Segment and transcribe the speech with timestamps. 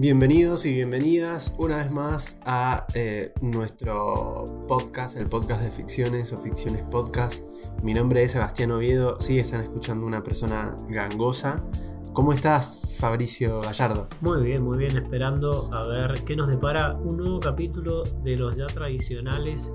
[0.00, 6.36] Bienvenidos y bienvenidas una vez más a eh, nuestro podcast, el podcast de ficciones o
[6.36, 7.44] ficciones podcast.
[7.82, 11.64] Mi nombre es Sebastián Oviedo, sí están escuchando una persona gangosa.
[12.12, 14.06] ¿Cómo estás, Fabricio Gallardo?
[14.20, 18.54] Muy bien, muy bien, esperando a ver qué nos depara un nuevo capítulo de los
[18.54, 19.74] ya tradicionales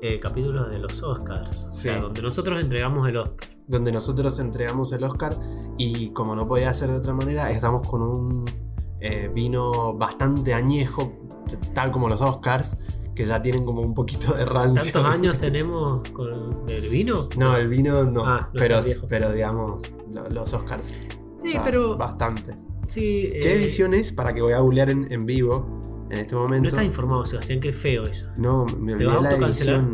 [0.00, 1.64] eh, capítulos de los Oscars.
[1.64, 2.00] O sea, Sí.
[2.00, 3.50] donde nosotros entregamos el Oscar.
[3.66, 5.34] Donde nosotros entregamos el Oscar
[5.76, 8.44] y como no podía ser de otra manera, estamos con un
[9.00, 11.12] eh, vino bastante añejo,
[11.74, 12.76] tal como los Oscars,
[13.14, 14.92] que ya tienen como un poquito de rancio.
[14.92, 17.28] ¿Tantos años tenemos con el vino?
[17.38, 19.82] No, el vino no, Ah, no pero, pero digamos,
[20.12, 20.94] lo- los Oscars.
[21.44, 21.96] Sí, pero.
[21.96, 22.56] Bastantes.
[22.88, 24.12] Sí, ¿Qué eh, edición es?
[24.12, 26.68] Para que voy a googlear en, en vivo en este No momento.
[26.68, 28.28] estás informado, Sebastián, qué feo eso.
[28.38, 29.92] No, me ¿Te vas olvidé la edición.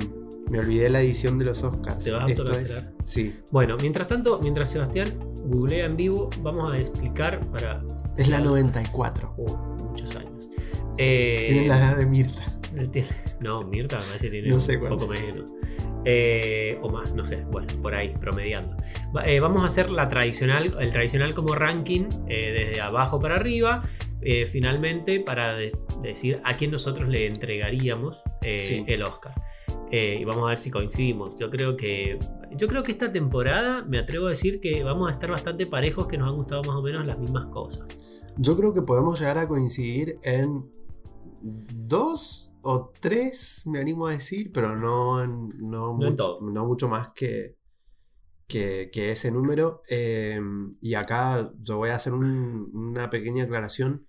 [0.51, 2.05] Me olvidé la edición de los Oscars.
[2.05, 2.93] ¿Te vas a Esto es.
[3.05, 3.33] Sí.
[3.51, 5.09] Bueno, mientras tanto, mientras Sebastián
[5.45, 7.83] googlea en vivo, vamos a explicar para.
[8.17, 9.35] Es la Sí, 94.
[9.39, 10.49] Uh, muchos años.
[10.99, 12.47] Eh, Tiene la edad de Mirta.
[13.41, 15.53] No, Mirta me parece que tiene No sé un poco menos.
[16.05, 17.45] Eh, o más, no sé.
[17.51, 18.77] Bueno, por ahí, promediando.
[19.25, 23.83] Eh, vamos a hacer la tradicional, el tradicional como ranking eh, desde abajo para arriba.
[24.53, 28.23] finalmente, para de- decir a quién nosotros le entregaríamos
[28.61, 28.85] Sí.
[28.87, 29.35] el Oscar.
[29.93, 31.39] Eh, y vamos a ver si coincidimos.
[31.39, 32.19] Yo creo que.
[32.57, 36.07] Yo creo que esta temporada me atrevo a decir que vamos a estar bastante parejos,
[36.09, 37.87] que nos han gustado más o menos las mismas cosas.
[38.39, 40.65] Yo creo que podemos llegar a coincidir en
[41.43, 47.11] dos o tres, me animo a decir, pero no, no, No mucho, no mucho más
[47.13, 47.57] que,
[48.47, 49.83] que, que ese número.
[49.89, 50.41] Eh,
[50.81, 54.07] y acá yo voy a hacer un- una pequeña aclaración.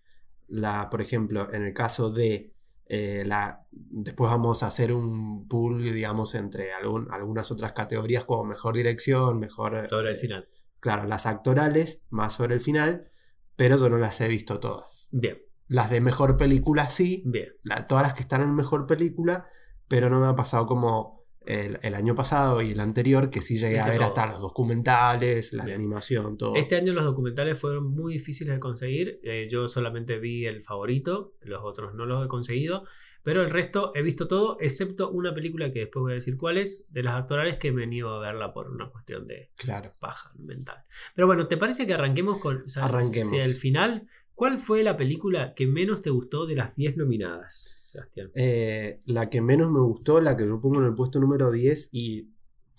[0.48, 2.53] La, por ejemplo, en el caso de
[2.88, 3.66] eh, la.
[3.72, 9.40] Después vamos a hacer un pool, digamos, entre algún- algunas otras categorías como mejor dirección,
[9.40, 9.88] mejor.
[9.90, 10.48] Sobre el final.
[10.80, 13.08] Claro, las actorales, más sobre el final,
[13.56, 15.10] pero yo no las he visto todas.
[15.12, 17.50] Bien, Las de mejor película sí, bien.
[17.64, 19.48] la- todas las que están en mejor película,
[19.88, 23.58] pero no me ha pasado como el, el año pasado y el anterior, que sí
[23.58, 24.08] llegué a Viste ver todo.
[24.08, 26.56] hasta los documentales, las de animación, todo.
[26.56, 29.20] Este año los documentales fueron muy difíciles de conseguir.
[29.24, 32.86] Eh, yo solamente vi el favorito, los otros no los he conseguido.
[33.26, 36.58] Pero el resto he visto todo, excepto una película que después voy a decir cuál
[36.58, 39.94] es, de las actorales que me niego a verla por una cuestión de Claro.
[40.02, 40.84] paja mental.
[41.16, 43.30] Pero bueno, ¿te parece que arranquemos con o sea, Arranquemos.
[43.32, 44.08] si el final?
[44.36, 48.32] ¿Cuál fue la película que menos te gustó de las 10 nominadas, Sebastián?
[48.36, 51.90] Eh, la que menos me gustó, la que yo pongo en el puesto número 10
[51.94, 52.30] y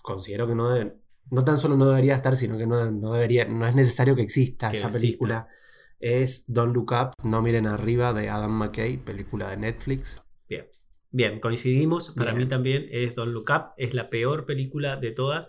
[0.03, 0.93] considero que no debe-
[1.31, 4.21] no tan solo no debería estar, sino que no, no debería, no es necesario que
[4.21, 4.99] exista Que esa exista.
[5.05, 5.47] película.
[5.99, 10.21] Es Don't Look Up, No Miren Arriba de Adam McKay, película de Netflix.
[10.47, 10.67] Bien,
[11.09, 12.11] bien, coincidimos.
[12.11, 12.43] Para Bien.
[12.43, 15.47] mí también es Don't Look Up, es la peor película de todas.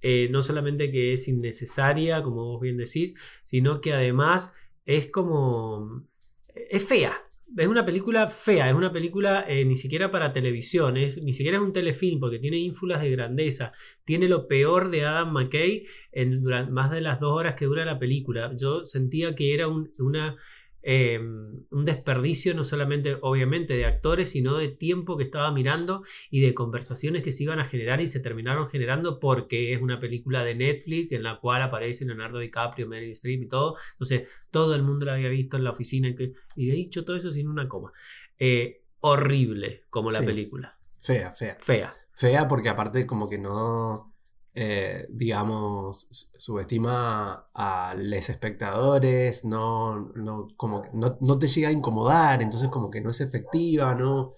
[0.00, 4.54] Eh, no solamente que es innecesaria, como vos bien decís, sino que además
[4.86, 6.06] es como...
[6.54, 7.12] es fea.
[7.56, 11.58] Es una película fea, es una película eh, ni siquiera para televisión, es, ni siquiera
[11.58, 13.72] es un telefilm porque tiene ínfulas de grandeza,
[14.04, 17.84] tiene lo peor de Adam McKay en durante más de las dos horas que dura
[17.84, 18.52] la película.
[18.56, 20.36] Yo sentía que era un, una,
[20.82, 26.40] eh, un desperdicio no solamente obviamente de actores, sino de tiempo que estaba mirando y
[26.40, 30.42] de conversaciones que se iban a generar y se terminaron generando porque es una película
[30.44, 33.76] de Netflix en la cual aparece Leonardo DiCaprio, Meryl Streep y todo.
[33.92, 36.08] Entonces todo el mundo la había visto en la oficina
[36.56, 37.92] y, he dicho todo eso sin una coma.
[38.38, 40.26] Eh, horrible como la Sí.
[40.26, 40.76] película.
[40.98, 41.56] Fea, fea.
[41.60, 41.94] Fea.
[42.12, 44.09] Fea porque aparte como que no,
[44.54, 51.72] eh, digamos, su- subestima a los espectadores, no, no, como no, no te llega a
[51.72, 54.32] incomodar, entonces como que no es efectiva, no,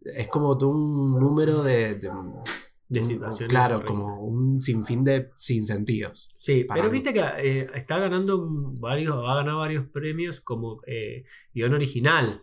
[0.00, 2.10] es como todo un número de, de-
[2.88, 6.34] De un- situaciones claro, como un sinfín de sinsentidos.
[6.38, 6.90] Sí, pero mí.
[6.90, 8.48] viste que eh, está ganando
[8.80, 12.42] varios, ha ganado varios premios como eh, guion original.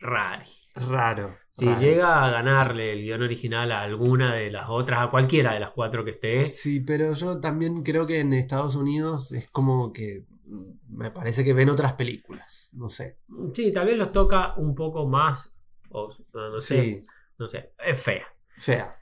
[0.00, 0.46] Rari.
[0.74, 1.36] Raro.
[1.54, 1.80] Si raro.
[1.80, 5.70] llega a ganarle el guion original a alguna de las otras, a cualquiera de las
[5.72, 10.24] cuatro que esté, Sí, pero yo también creo que en Estados Unidos es como que
[10.46, 13.18] mm, me parece que ven otras películas, no sé.
[13.54, 15.52] sí, tal vez los toca un poco más,
[15.90, 17.06] o no, no sé, Sí,
[17.38, 18.24] no sé, es fea.
[18.56, 18.96] fea.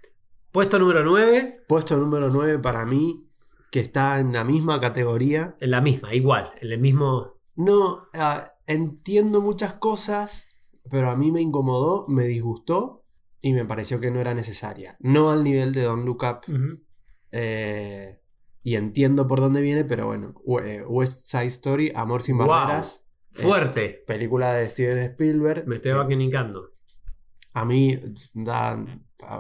[0.51, 3.29] Puesto número 9, Puesto número 9 para mí,
[3.71, 5.55] que está en la misma categoría.
[5.61, 7.35] en la misma, igual, en el mismo...
[7.55, 10.49] No, ah, entiendo muchas cosas,
[10.89, 13.05] pero a mí me incomodó, me disgustó
[13.41, 14.97] y me pareció que no era necesaria.
[15.01, 16.81] No al nivel de Don't Look Up.
[17.33, 18.21] Eh,
[18.63, 20.35] y entiendo por dónde viene, pero bueno.
[20.45, 22.47] We- West Side Story, Amor sin Wow.
[22.49, 23.05] barreras.
[23.37, 25.67] eh, Fuerte, película de Steven Spielberg.
[25.67, 26.73] me estoy vaquinicando.
[27.55, 27.99] A mí,
[28.35, 28.85] da,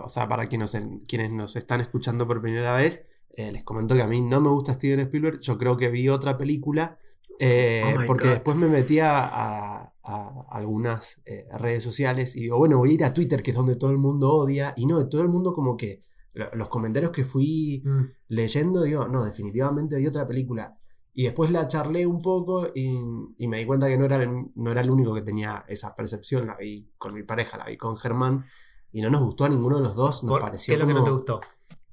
[0.02, 3.04] o sea, para quienes nos, quienes nos están escuchando por primera vez,
[3.36, 5.40] eh, les comento que a mí no me gusta Steven Spielberg.
[5.40, 6.98] Yo creo que vi otra película.
[7.42, 8.34] eh, Oh porque God.
[8.34, 12.94] después me metí a, a- a algunas eh, redes sociales y digo, bueno, voy a
[12.94, 15.52] ir a Twitter, que es donde todo el mundo odia, y no, todo el mundo
[15.54, 16.00] como que
[16.34, 18.00] lo- los comentarios que fui Mm.
[18.28, 20.76] leyendo, digo, no, definitivamente vi otra película.
[21.12, 22.96] Y después la charlé un poco y,
[23.36, 25.94] y me di cuenta que no era, el, no era el único que tenía esa
[25.96, 26.46] percepción.
[26.46, 28.44] La vi con mi pareja, la vi con Germán
[28.92, 30.22] y no nos gustó a ninguno de los dos.
[30.22, 31.40] Nos pareció ¿Qué es lo que no te gustó?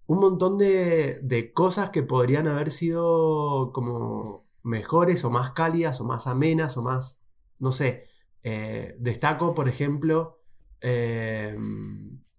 [0.06, 6.06] un montón de, de cosas que podrían haber sido como mejores o más cálidas o
[6.06, 7.20] más amenas o más,
[7.60, 8.06] no sé.
[8.44, 10.40] Eh, destaco, por ejemplo,
[10.82, 11.56] eh,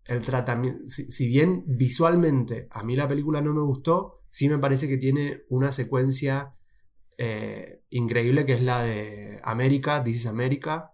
[0.06, 0.87] el tratamiento.
[0.87, 4.99] Si, si bien visualmente a mí la película no me gustó, sí me parece que
[4.99, 6.55] tiene una secuencia
[7.19, 10.93] eh, increíble que es la de América, This is America.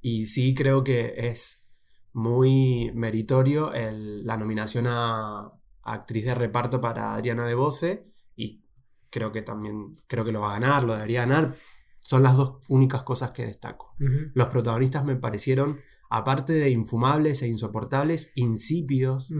[0.00, 1.64] Y sí creo que es
[2.12, 5.52] muy meritorio el- la nominación a, a
[5.92, 8.06] actriz de reparto para Adriana de Bose
[8.36, 8.62] y
[9.10, 11.54] creo que también creo que lo va a ganar, lo debería ganar.
[12.00, 13.94] Son las dos únicas cosas que destaco.
[14.34, 19.32] Los protagonistas me parecieron, aparte de infumables e insoportables, insípidos.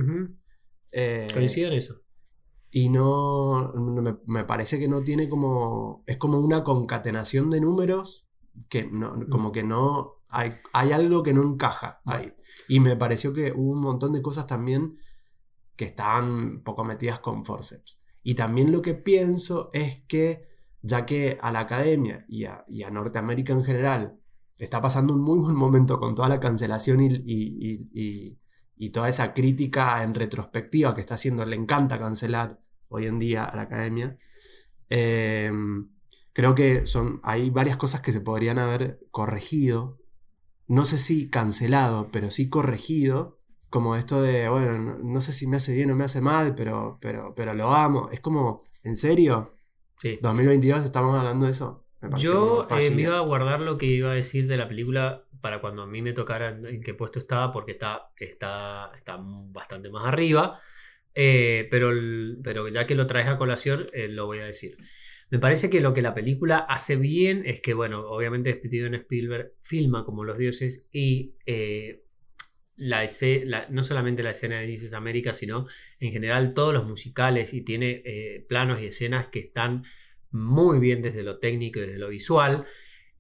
[0.93, 2.03] Eh, Coincido en eso.
[2.71, 7.61] y no, no me, me parece que no tiene como, es como una concatenación de
[7.61, 8.29] números
[8.69, 12.33] que no, como que no, hay, hay algo que no encaja ahí.
[12.69, 14.97] Y me pareció que hubo un montón de cosas también
[15.77, 18.01] que estaban poco metidas con forceps.
[18.23, 20.50] Y también lo que pienso es que,
[20.83, 24.19] ya que a la academia y a, Norteamérica en general
[24.59, 28.37] está pasando un muy buen momento con toda la cancelación y
[28.93, 32.61] toda esa crítica en retrospectiva que está haciendo, le encanta cancelar
[32.91, 34.17] hoy en día a la academia.
[34.91, 35.51] eh,
[36.33, 39.99] creo que son, hay varias cosas que se podrían haber corregido.
[40.67, 43.39] No sé si cancelado, pero sí corregido.
[43.71, 46.55] Como esto de, bueno, no, no sé si me hace bien o me hace mal,
[46.55, 48.09] pero, pero, pero lo amo.
[48.11, 49.55] Es como, ¿en serio?
[50.01, 50.19] Sí.
[50.23, 51.87] 2022 estamos hablando de eso.
[52.01, 55.25] Me Yo eh, me iba a guardar lo que iba a decir de la película
[55.43, 59.91] para cuando a mí me tocara en qué puesto estaba, porque está, está, está bastante
[59.91, 60.61] más arriba.
[61.15, 64.77] Eh, pero, el- pero ya que lo traes a colación, eh, lo voy a decir.
[65.29, 69.53] Me parece que lo que la película hace bien es que, bueno, obviamente Steven Spielberg
[69.61, 72.03] filma como los dioses y eh,
[72.81, 75.67] no solamente la escena de Dices América, sino
[75.99, 79.85] en general todos los musicales y tiene eh, planos y escenas que están
[80.31, 82.67] muy bien desde lo técnico y desde lo visual.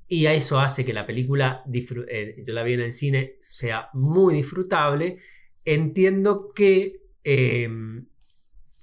[0.09, 3.91] Y a eso hace que la película, eh, yo la vi en el cine, sea
[3.93, 5.19] muy disfrutable.
[5.65, 7.69] Entiendo que eh,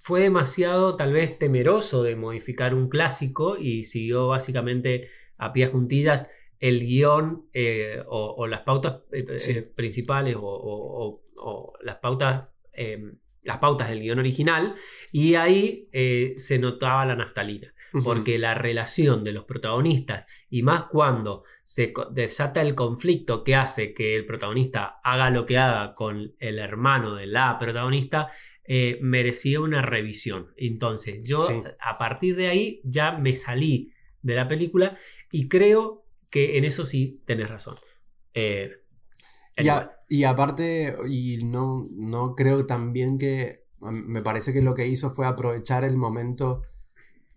[0.08, 6.32] fue demasiado tal vez temeroso de modificar un clásico y siguió básicamente a pie juntillas
[6.60, 9.52] el guion eh, o, o las pautas eh, Sí.
[9.52, 13.00] eh, principales o, o- o- o las pautas eh,
[13.44, 14.76] las pautas del guion original
[15.12, 15.88] y ahí
[16.38, 17.74] se notaba la naftalina
[18.04, 23.94] porque la relación de los protagonistas y más cuando se desata el conflicto que hace
[23.94, 28.30] que el protagonista haga lo que haga con el hermano de la protagonista
[28.66, 31.64] eh, merecía una revisión entonces yo Sí.
[31.80, 34.98] a partir de ahí ya me salí de la película
[35.32, 37.76] y creo que en eso sí tenés razón
[38.34, 38.72] Eh,
[39.58, 44.88] Y, a- y aparte, y no, no creo también que, me parece que lo que
[44.88, 46.62] hizo fue aprovechar el momento,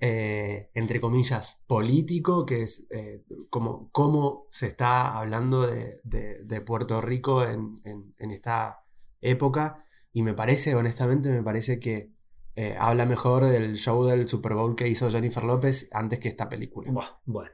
[0.01, 6.61] eh, entre comillas, político, que es eh, como cómo se está hablando de, de- de
[6.61, 8.85] Puerto Rico en, en- en esta
[9.21, 9.79] época.
[10.13, 12.11] Y me parece, honestamente, me parece que
[12.79, 16.91] habla mejor del show del Super Bowl que hizo Jennifer López antes que esta película.
[17.27, 17.49] buah,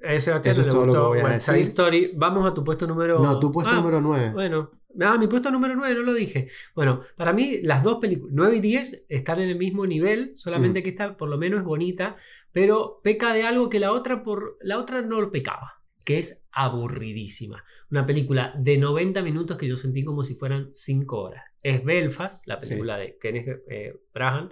[0.00, 1.66] Eh, Sebastián, Eso es todo lo que voy a West decir.
[1.68, 2.12] Story.
[2.14, 3.18] Vamos a tu puesto número.
[3.20, 4.30] No, tu puesto Ah, número 9.
[4.32, 6.48] Bueno, ah, mi puesto número 9, no lo dije.
[6.74, 10.36] Bueno, para mí las dos películas, 9 y 10, están en el mismo nivel, Mm.
[10.36, 12.16] solamente que esta por lo menos es bonita,
[12.52, 16.46] pero peca de algo que la otra, por, la otra no lo pecaba, que es
[16.52, 17.64] aburridísima.
[17.90, 21.44] Una película de 90 minutos que yo sentí como si fueran 5 horas.
[21.62, 22.68] Es Belfast, la Sí.
[22.70, 24.50] película de Kenneth eh, Branagh,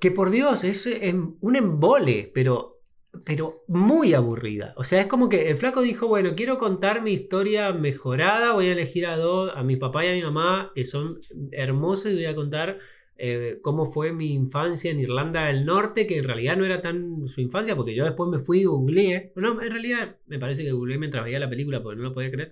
[0.00, 2.81] que por Dios es, es un embole, pero
[3.26, 4.72] pero muy aburrida.
[4.76, 8.68] O sea, es como que el flaco dijo, bueno, quiero contar mi historia mejorada, voy
[8.68, 11.16] a elegir a dos, a mi papá y a mi mamá, que son
[11.52, 12.78] hermosos, y voy a contar
[13.16, 17.28] eh, cómo fue mi infancia en Irlanda del Norte, que en realidad no era tan
[17.28, 19.32] su infancia, porque yo después me fui y googleé.
[19.36, 22.30] No, en realidad me parece que googleé mientras veía la película, porque no lo podía
[22.30, 22.50] creer.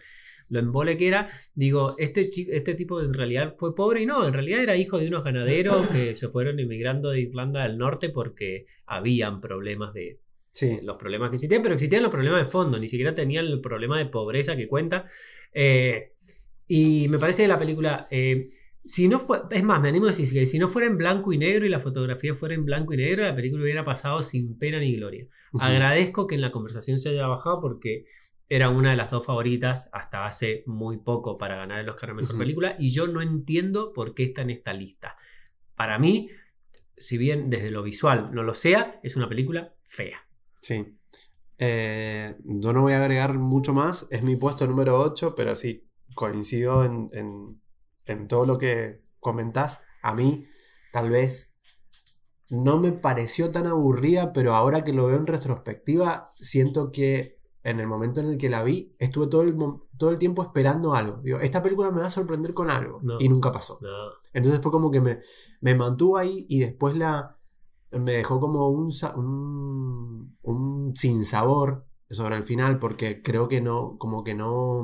[0.51, 4.27] Lo embole que era, digo, este, chi- este tipo en realidad fue pobre y no,
[4.27, 8.11] en realidad era hijo de unos ganaderos que se fueron emigrando de Irlanda del Norte
[8.11, 10.19] porque habían problemas de,
[10.53, 10.81] Sí.
[10.83, 13.99] los problemas que existían, pero existían los problemas de fondo, ni siquiera tenían el problema
[13.99, 15.07] de pobreza que cuenta.
[15.53, 16.13] Eh,
[16.67, 18.51] y me parece que la película eh,
[18.85, 21.33] Si no fue, es más, me animo a decir que si no fuera en blanco
[21.33, 24.59] y negro y la fotografía fuera en blanco y negro, la película hubiera pasado sin
[24.59, 25.27] pena ni gloria.
[25.61, 28.05] Agradezco que en la conversación se haya bajado porque
[28.49, 32.15] era una de las dos favoritas hasta hace muy poco para ganar el Oscar a
[32.15, 32.39] Mejor.
[32.39, 35.17] Película y yo no entiendo por qué está en esta lista.
[35.77, 36.31] Para mí,
[36.97, 40.27] si bien desde lo visual no lo sea, es una película fea.
[40.61, 40.99] Sí.
[41.59, 44.07] Eh, yo no voy a agregar mucho más.
[44.11, 47.61] Es mi puesto número 8, pero sí, coincido en, en-
[48.07, 49.81] en todo lo que comentás.
[50.03, 50.47] A mí,
[50.93, 51.57] tal vez,
[52.51, 57.79] no me pareció tan aburrida, pero ahora que lo veo en retrospectiva, siento que en
[57.79, 59.55] el momento en el que la vi, estuve todo el,
[59.99, 61.21] todo el tiempo esperando algo.
[61.23, 63.01] Digo, esta película me va a sorprender con algo.
[63.03, 63.21] No.
[63.21, 63.79] Y nunca pasó.
[63.83, 63.89] No.
[64.33, 65.21] Entonces fue como que me,
[65.61, 67.37] me mantuvo ahí y después la
[67.93, 69.70] me dejó como un, un,
[70.91, 74.83] un sinsabor sobre el final porque creo que no, como que no,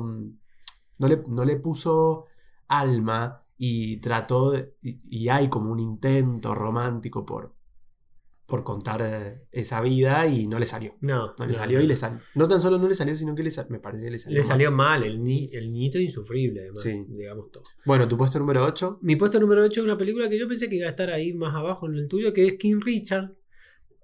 [0.97, 2.25] no le, no le puso
[2.67, 7.55] alma y trató de- y, y hay como un intento romántico por,
[8.45, 10.95] por contar eh, esa vida y no le salió.
[11.01, 11.83] No, No le no, salió no.
[11.83, 12.19] y le salió.
[12.35, 14.35] No tan solo no le salió, sino que le me parece que le salió.
[14.37, 14.47] Le mal.
[14.47, 17.05] salió mal, el, ni, el niñito insufrible, además, Sí.
[17.09, 17.63] digamos todo.
[17.85, 18.99] Bueno, tu puesto número 8.
[19.01, 21.33] Mi puesto número 8 es una película que yo pensé que iba a estar ahí
[21.33, 23.35] más abajo en el tuyo, que es King Richard.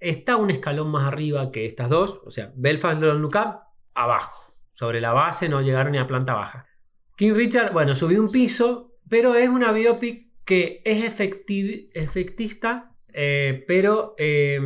[0.03, 3.59] Está un escalón más arriba que estas dos, o sea, Belfast Don't Look Up,
[3.93, 4.53] abajo.
[4.73, 6.67] Sobre la base no llegaron ni a planta baja.
[7.15, 13.63] King Richard, bueno, subió un piso, pero es una biopic que es efecti- efectista, eh,
[13.67, 14.59] pero, eh,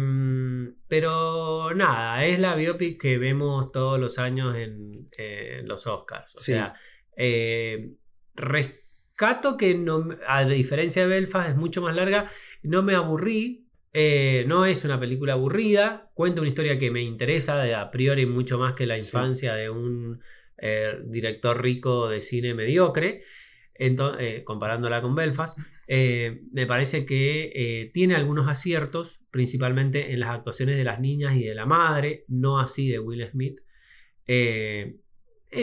[0.88, 6.32] pero nada, es la biopic que vemos todos los años en, en los Oscars.
[6.34, 6.54] O Sí.
[6.54, 6.74] sea,
[7.16, 7.92] eh,
[8.36, 12.32] rescato que no, a diferencia de Belfast es mucho más larga,
[12.64, 13.67] no me aburrí.
[14.00, 18.28] Eh, no es una película aburrida, cuenta una historia que me interesa de a priori
[18.28, 19.08] mucho más que la Sí.
[19.08, 20.22] infancia de un
[20.60, 23.24] eh, director rico de cine mediocre,
[23.80, 25.58] eh, comparándola con Belfast.
[25.88, 31.56] Me parece que tiene algunos aciertos, principalmente en las actuaciones de las niñas y de
[31.56, 33.62] la madre, no así de Will Smith.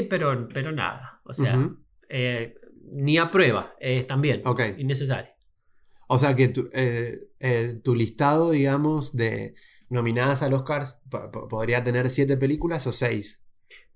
[0.09, 1.57] Pero, pero nada, o sea,
[2.93, 4.41] ni a prueba, es también
[4.79, 5.34] innecesario.
[6.09, 9.55] O sea que tu, eh, eh, tu listado, digamos, de
[9.91, 13.43] nominadas al Oscar po- po- podría tener siete películas o seis.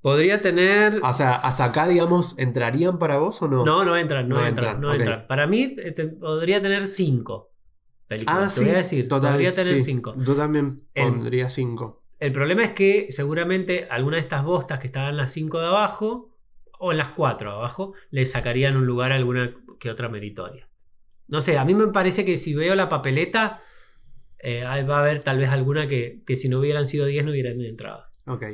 [0.01, 1.01] Podría tener.
[1.03, 3.65] O sea, hasta acá, digamos, ¿entrarían para vos o no?
[3.65, 5.27] No, no entran, no, No entran, entran, no entran.
[5.27, 7.51] Para mí eh, te- podría tener cinco
[8.07, 8.39] películas.
[8.39, 9.33] Ah, te sí, voy a decir, total.
[9.33, 9.83] podría tener sí.
[9.83, 10.15] cinco.
[10.17, 12.05] Yo también El- pondría cinco.
[12.21, 15.67] El problema es que seguramente alguna de estas bostas que estaban en las 5 de
[15.67, 16.35] abajo
[16.81, 20.68] o en las 4 de abajo le sacarían un lugar a alguna que otra meritoria.
[21.29, 23.63] No sé, a mí me parece que si veo la papeleta
[24.39, 27.31] eh, va a haber tal vez alguna que, que si no hubieran sido 10 no
[27.33, 28.05] hubieran entrado.
[28.27, 28.45] Ok.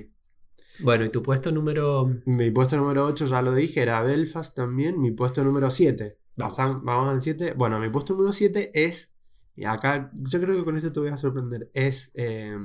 [0.81, 2.11] Bueno, y tu puesto número...
[2.26, 5.00] Mi puesto número 8, ya lo dije, era Belfast también.
[5.00, 6.19] Mi puesto número 7.
[6.37, 6.57] Vamos.
[6.57, 7.54] Vamos al 7.
[7.57, 9.14] Bueno, mi puesto número 7 es.
[9.54, 11.71] Y acá, yo creo que con esto te voy a sorprender.
[11.75, 12.57] Es eh,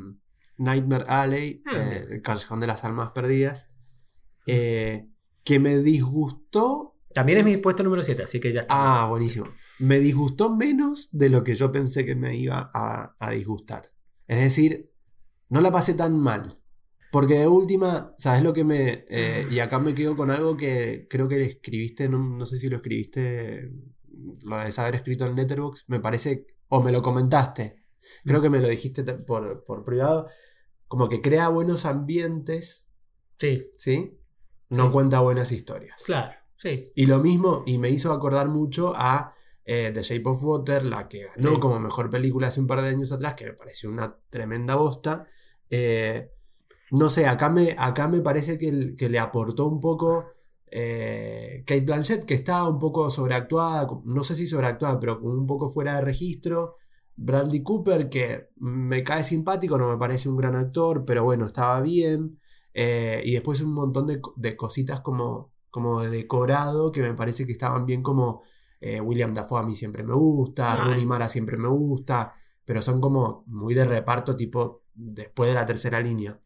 [0.57, 3.67] Nightmare Alley, Ah, eh, el Callejón de las Almas Perdidas.
[4.47, 5.07] eh,
[5.43, 6.95] que me disgustó.
[7.13, 8.73] También es mi puesto número 7, así que ya está.
[9.03, 9.47] Ah, buenísimo.
[9.79, 13.91] Me disgustó menos de lo que yo pensé que me iba a, a disgustar.
[14.27, 14.91] Es decir,
[15.49, 16.61] no la pasé tan mal.
[17.11, 19.05] Porque de última, ¿sabes lo que me...
[19.09, 22.69] eh, y acá me quedo con algo que creo que escribiste, no, no sé si
[22.69, 23.71] lo escribiste,
[24.43, 27.83] lo de haber escrito en Letterboxd, me parece, o me lo comentaste,
[28.25, 30.27] creo que me lo dijiste te- por, por privado,
[30.87, 32.85] como que crea buenos ambientes,
[33.39, 34.19] Sí, ¿sí?
[34.69, 34.91] No Sí.
[34.91, 36.03] cuenta buenas historias.
[36.05, 36.91] claro, sí.
[36.93, 39.33] Y lo mismo, y me hizo acordar mucho a
[39.71, 41.59] eh, The Shape of Water, la que ganó Sí.
[41.59, 45.27] como mejor película hace un par de años atrás, que me pareció una tremenda bosta.
[45.69, 46.31] Eh,
[46.91, 50.25] no sé, acá me, acá me parece que, el- que le aportó un poco
[50.71, 55.45] eh, Kate Blanchett, que estaba un poco sobreactuada, no sé si sobreactuada, pero como un
[55.47, 56.75] poco fuera de registro.
[57.15, 61.81] Bradley Cooper, que me cae simpático, no me parece un gran actor, pero bueno, estaba
[61.81, 62.39] bien.
[62.73, 67.45] Eh, y después un montón de, de cositas como, como de decorado que me parece
[67.45, 68.41] que estaban bien como
[68.81, 70.79] eh, William Dafoe a mí siempre me gusta, Ay.
[70.81, 72.33] Rooney Mara siempre me gusta,
[72.65, 76.39] pero son como muy de reparto tipo después de la tercera línea.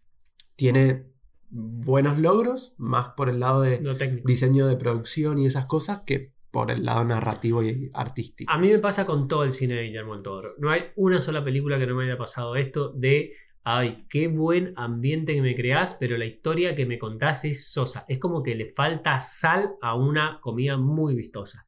[0.56, 1.06] Tiene
[1.50, 6.34] buenos logros, más por el lado de Lo diseño de producción y esas cosas que
[6.54, 8.52] por el lado narrativo y artístico.
[8.52, 10.54] A mí me pasa con todo el cine de Guillermo del Toro.
[10.60, 14.74] No hay una sola película que no me haya pasado esto de, ay, qué buen
[14.76, 18.06] ambiente que me creás, pero la historia que me contás es sosa.
[18.08, 21.66] Es como que le falta sal a una comida muy vistosa.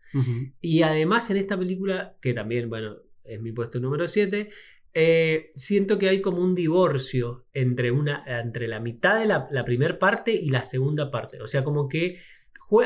[0.62, 4.50] Y además en esta película, que también, bueno, es mi puesto número 7,
[5.56, 10.00] siento que hay como un divorcio entre, una, entre la mitad de la, la primera
[10.00, 11.42] parte y la segunda parte.
[11.42, 12.20] O sea, como que,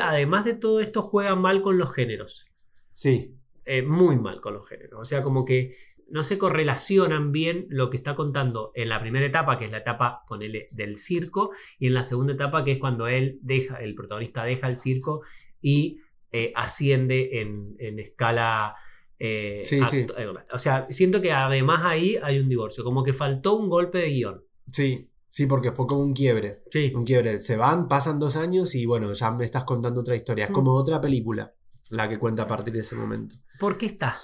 [0.00, 2.46] además de todo esto, juega mal con los géneros.
[2.90, 5.00] Sí, eh, muy mal con los géneros.
[5.00, 5.76] O sea, como que
[6.08, 9.78] no se correlacionan bien lo que está contando en la primera etapa, que es la
[9.78, 13.76] etapa con el, del circo, y en la segunda etapa, que es cuando él deja,
[13.76, 15.22] el protagonista deja el circo
[15.62, 16.00] y
[16.32, 18.76] eh, asciende en, en escala.
[19.18, 20.06] eh, Sí, sí.
[20.16, 23.98] eh, O sea, siento que además ahí hay un divorcio, como que faltó un golpe
[23.98, 24.44] de guion.
[24.66, 26.62] Sí, sí, porque fue como un quiebre.
[26.70, 27.40] Sí, Un quiebre.
[27.40, 30.44] Se van, pasan dos años y bueno, ya me estás contando otra historia.
[30.44, 30.54] Es Mm.
[30.54, 31.52] como otra película
[31.90, 33.34] la que cuenta a partir de ese momento.
[33.58, 34.16] ¿por qué está?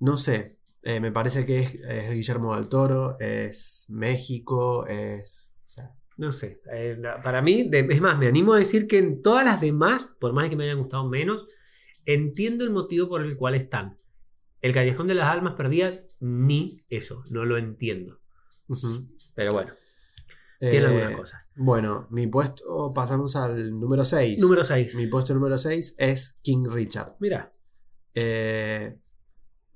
[0.00, 5.54] No sé, eh, me parece que es, es Guillermo del Toro, es México, es...
[5.64, 8.98] o sea, No sé, eh, para mí, de- es más, me animo a decir que
[8.98, 11.46] en todas las demás, por más que me hayan gustado menos,
[12.04, 13.96] entiendo el motivo por el cual están.
[14.60, 18.20] El Callejón de las Almas Perdidas, ni eso, no lo entiendo.
[19.34, 19.72] Pero bueno,
[20.58, 21.40] tiene Eh, algunas cosas.
[21.54, 24.42] Bueno, mi puesto, pasamos al número 6.
[24.42, 24.94] Número 6.
[24.94, 27.14] Mi puesto número 6 es King Richard.
[27.18, 27.50] Mira,
[28.12, 28.98] Eh,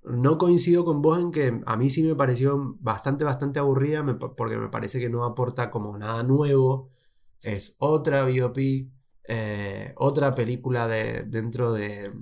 [0.04, 4.04] no coincido con vos en que a mí sí me pareció bastante, bastante aburrida
[4.36, 6.90] porque me parece que no aporta como nada nuevo.
[7.40, 8.90] Es otra biopic,
[9.26, 12.12] eh, otra película de, dentro de,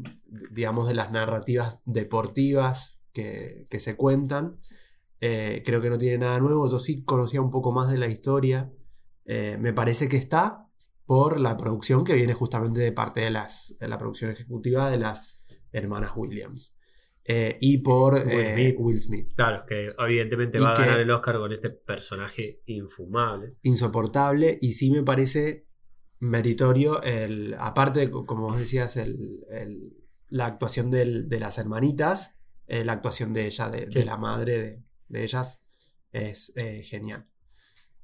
[0.50, 4.60] digamos, de las narrativas deportivas que, que se cuentan.
[5.20, 6.68] Eh, creo que no tiene nada nuevo.
[6.68, 8.72] Yo sí conocía un poco más de la historia.
[9.24, 10.68] Eh, me parece que está
[11.06, 14.98] por la producción que viene justamente de parte de, las, de la producción ejecutiva de
[14.98, 16.76] las hermanas Williams.
[17.24, 18.74] Eh, y por Will eh, Smith.
[18.78, 19.32] Will Smith.
[19.36, 23.54] claro, que evidentemente Y va a ganar el Oscar con este personaje infumable.
[23.62, 25.66] Insoportable y sí me parece
[26.18, 29.92] meritorio, el, aparte, como vos decías, el, el-
[30.28, 34.82] la actuación del- de las hermanitas, eh, la actuación de ella, de, la madre de,
[35.08, 35.62] de ellas,
[36.12, 36.52] es
[36.82, 37.26] genial.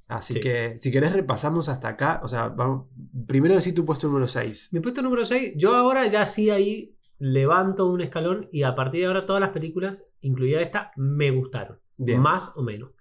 [0.07, 0.39] Así Sí.
[0.39, 2.87] que si querés repasamos hasta acá, o sea, vamos,
[3.27, 4.69] primero decir tu puesto número 6.
[4.71, 9.01] Mi puesto número 6, yo ahora ya sí ahí levanto un escalón y a partir
[9.01, 11.79] de ahora todas las películas, incluida esta, me gustaron.
[11.97, 12.21] Bien.
[12.21, 12.91] Más o menos.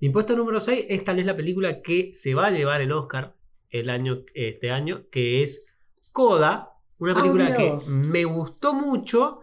[0.00, 2.92] Mi puesto número 6 es tal vez la película que se va a llevar el
[2.92, 3.34] Oscar
[3.70, 5.66] el año, este año, que es
[6.12, 6.72] Coda.
[6.98, 9.40] Una Ah, película que me gustó mucho,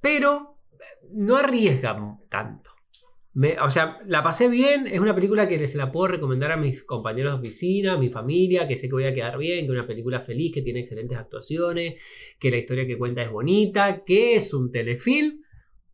[0.00, 0.56] pero
[1.12, 2.69] no arriesga tanto.
[3.32, 4.86] Me- o sea, la pasé bien.
[4.86, 8.08] Es una película que se la puedo recomendar a mis compañeros de oficina, a mi
[8.10, 10.80] familia, que sé que voy a quedar bien, que es una película feliz, que tiene
[10.80, 11.94] excelentes actuaciones,
[12.38, 15.42] que la historia que cuenta es bonita, que es un telefilm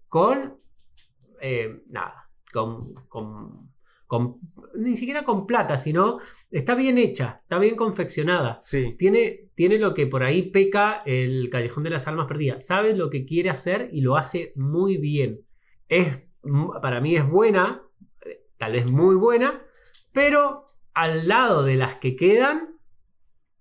[0.08, 0.58] con.
[1.40, 3.70] eh, nada, con, con,
[4.06, 4.36] con-
[4.76, 6.20] Ni siquiera con plata, sino.
[6.50, 8.58] Está bien hecha, está bien confeccionada.
[8.60, 12.66] Sí, Tiene, tiene lo que por ahí peca el Callejón de las Almas Perdidas.
[12.66, 15.40] Sabe lo que quiere hacer y lo hace muy bien.
[15.88, 16.25] Es,
[16.82, 17.82] para mí es buena,
[18.58, 19.62] tal vez muy buena,
[20.12, 22.76] pero al lado de las que quedan,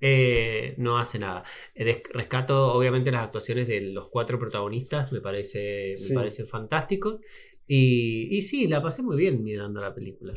[0.02, 1.44] eh, no hace nada.
[1.74, 6.14] Eh, Rescato obviamente las actuaciones de los cuatro protagonistas, me parece, Sí.
[6.14, 7.20] me parecen fantásticos.
[7.68, 10.34] Y, y sí, la pasé muy bien mirando la película.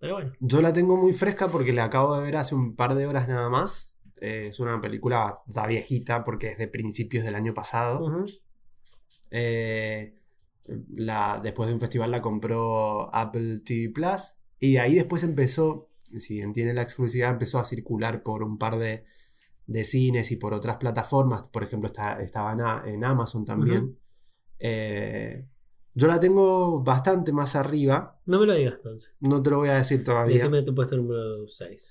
[0.00, 0.32] Pero bueno.
[0.40, 3.28] yo la tengo muy fresca porque la acabo de ver hace un par de horas
[3.28, 3.98] nada más.
[4.20, 8.24] Eh, es una película ya viejita porque es de principios del año pasado.
[9.30, 10.14] Eh,
[10.94, 16.34] la, después de un festival la compró Apple TV Plus y ahí después empezó, si
[16.34, 19.04] bien tiene la exclusividad, empezó a circular por un par de,
[19.66, 21.48] de cines y por otras plataformas.
[21.48, 23.96] Por ejemplo, está, estaba en, Amazon también.
[24.58, 25.46] Eh,
[25.94, 29.16] yo la tengo bastante más arriba, No me lo digas entonces.
[29.20, 30.36] no te lo voy a decir todavía.
[30.36, 31.88] Decime tu puesto número 6.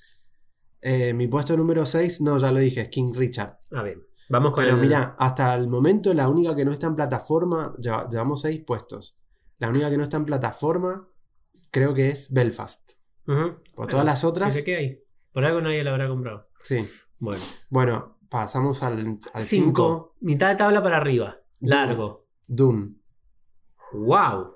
[0.82, 3.60] Eh, mi puesto número 6, no, ya lo dije, es King Richard.
[3.72, 6.88] A ver, vamos con Pero el- mira, hasta el momento la única que no está
[6.88, 9.18] en plataforma, lleva- llevamos seis puestos.
[9.60, 11.08] La única que no está en plataforma
[11.72, 12.92] creo que es Belfast.
[13.76, 15.04] Por todas las otras, quede ahí.
[15.34, 16.48] Por algo nadie la habrá comprado.
[16.64, 16.88] sí.
[17.20, 17.42] Bueno.
[17.72, 19.42] Bueno, pasamos al 5.
[19.42, 20.16] 5.
[20.22, 21.38] Mitad de tabla para arriba.
[21.62, 22.28] Largo.
[22.46, 22.94] Dune.
[23.94, 24.54] ¡Wow!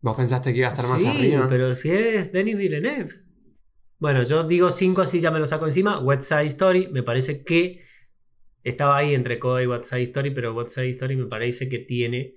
[0.00, 1.46] ¿Vos pensaste que iba a estar más sí, arriba?
[1.48, 3.22] pero si es Denis Villeneuve.
[3.98, 6.00] Bueno, yo digo 5 así ya me lo saco encima.
[6.00, 7.80] West Side Story, me parece que
[8.64, 12.34] estaba ahí entre Coda y Side Story, pero Side Story me parece que tiene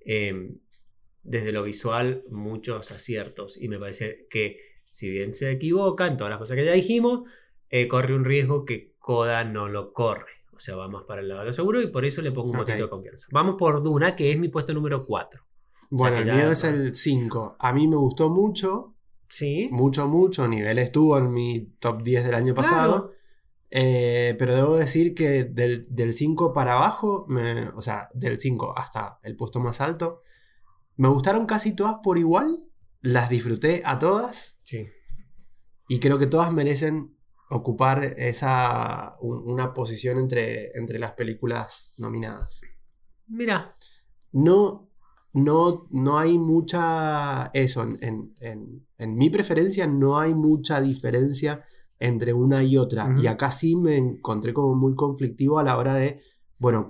[0.00, 0.52] eh,
[1.22, 4.58] desde lo visual muchos aciertos y me parece que
[4.88, 7.28] si bien se equivoca en todas las cosas que ya dijimos,
[7.68, 10.32] eh, corre un riesgo que Coda no lo corre.
[10.56, 12.50] O sea, va más para el lado de lo seguro y por eso le pongo
[12.52, 12.66] un Ok.
[12.66, 13.26] poquito de confianza.
[13.32, 15.42] Vamos por Duna, que es mi puesto número 4.
[15.90, 17.56] Bueno, o sea, el mío es el 5.
[17.58, 18.94] A mí me gustó mucho,
[19.28, 19.68] Sí.
[19.72, 20.46] mucho, mucho.
[20.46, 23.10] Nivel estuvo en mi top 10 del año pasado.
[23.76, 28.72] Eh, pero debo decir que del, del 5 para abajo, me- o sea, del 5
[28.78, 30.22] hasta el puesto más alto,
[30.96, 32.64] me gustaron casi todas por igual.
[33.00, 34.86] Las disfruté a todas Sí.
[35.88, 37.16] y creo que todas merecen
[37.50, 42.60] ocupar esa un- una posición entre, entre las películas nominadas.
[43.26, 43.76] Mira,
[44.30, 44.88] no,
[45.32, 51.64] no, no hay mucha, eso, en, en- en- en mi preferencia no hay mucha diferencia
[52.06, 53.14] entre una y otra.
[53.18, 56.18] Y acá sí me encontré como muy conflictivo a la hora de,
[56.58, 56.88] bueno,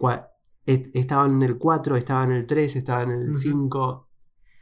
[0.67, 3.35] est- estaba en el 4, estaba en el 3, estaba en el.
[3.35, 4.09] 5.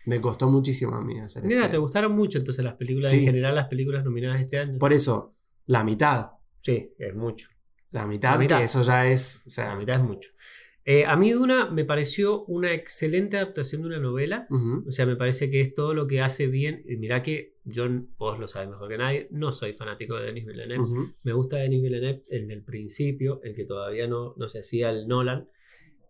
[0.06, 3.18] Me costó muchísimo a mí hacer Mira, este- ¿te gustaron mucho entonces las películas Sí.
[3.18, 4.78] en general, las películas nominadas este año?
[4.78, 5.34] Por eso,
[5.66, 6.32] la mitad.
[6.60, 7.48] Sí, es mucho.
[7.92, 8.58] La mitad, La mitad.
[8.58, 9.42] que eso ya es.
[9.46, 10.30] O sea, La mitad es mucho.
[10.84, 14.46] Eh, a mí Duna me pareció una excelente adaptación de una novela.
[14.88, 16.82] O sea, me parece que es todo lo que hace bien.
[16.88, 17.86] Y mirá que yo,
[18.18, 20.82] vos lo sabes mejor que nadie, no soy fanático de Denis Villeneuve.
[21.24, 25.06] Me gusta Denis Villeneuve el del principio, el que todavía no, no se hacía el
[25.06, 25.48] Nolan.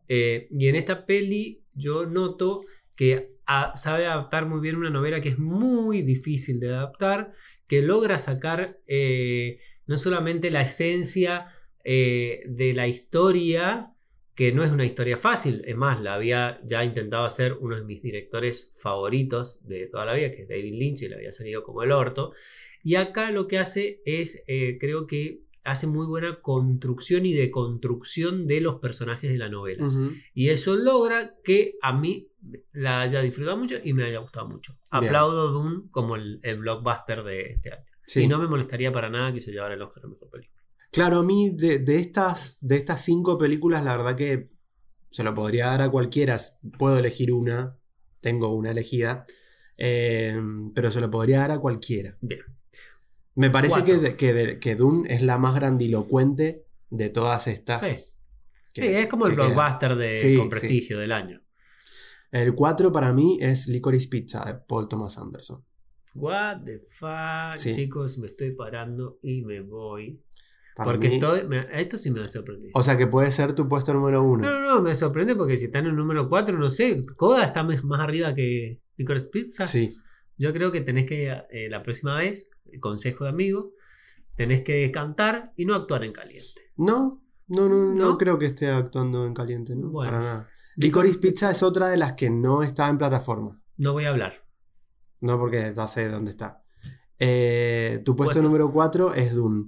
[0.09, 2.65] Eh, y en esta peli yo noto
[2.97, 7.33] que a- sabe adaptar muy bien una novela que es muy difícil de adaptar,
[7.67, 11.49] que logra sacar eh, no solamente la esencia
[11.85, 13.89] de la historia,
[14.35, 17.85] que no es una historia fácil, es más, la había ya intentado hacer uno de
[17.85, 21.63] mis directores favoritos de toda la vida, que es David Lynch, y le había salido
[21.63, 22.33] como el orto.
[22.83, 28.47] Y acá lo que hace es, eh, creo que hace muy buena construcción y deconstrucción
[28.47, 29.87] de los personajes de la novela.
[29.87, 30.13] Ujú.
[30.35, 32.29] Y eso logra que a mí
[32.73, 34.73] la haya disfrutado mucho y me haya gustado mucho.
[34.73, 35.05] Bien.
[35.05, 37.85] Aplaudo Dune como el, el blockbuster de este año.
[38.07, 38.25] Sí.
[38.25, 40.62] Y no me molestaría para nada que se llevara el Oscar a Mejor Película.
[40.93, 44.51] Claro, a mí de, de estas, de estas cinco películas, la verdad que
[45.11, 46.37] se lo podría dar a cualquiera.
[46.79, 47.79] Puedo elegir una,
[48.21, 49.27] tengo una elegida,
[49.79, 50.39] eh,
[50.75, 52.17] pero se lo podría dar a cualquiera.
[52.21, 52.41] Bien.
[53.35, 58.19] Me parece que, que, que Dune es la más grandilocuente de todas estas.
[58.75, 60.51] que- sí, es como el blockbuster de, Sí, con sí.
[60.51, 61.41] prestigio del año.
[62.31, 65.65] El 4 para mí es Licorice Pizza de Paul Thomas Anderson.
[66.15, 70.23] What the fuck, chicos, me estoy parando y me voy.
[70.77, 71.47] Para porque mí- estoy.
[71.47, 72.71] me- esto sí me ha sorprendido.
[72.75, 74.43] O sea que puede ser tu puesto número uno.
[74.51, 77.45] No, no, no, me sorprende porque si está en el número 4, no sé, Coda
[77.45, 79.67] está más más arriba que Licorice Pizza.
[79.67, 79.95] Sí.
[80.39, 82.49] Yo creo que tenés que, eh, la próxima vez,
[82.81, 83.73] consejo de amigo,
[84.35, 86.63] tenés que cantar y no actuar en caliente.
[86.77, 88.19] No, no, no, no, ¿No?
[88.19, 89.91] creo que esté actuando en caliente, ¿no?
[89.91, 90.13] Bueno.
[90.13, 90.49] Para nada.
[90.77, 93.61] Licorice Pizza es otra de las que no está en plataforma.
[93.77, 94.43] No voy a hablar.
[95.21, 96.63] No porque ya sé dónde está.
[97.19, 98.43] Eh, tu puesto Cuatro.
[98.43, 99.67] número 4 es Dune.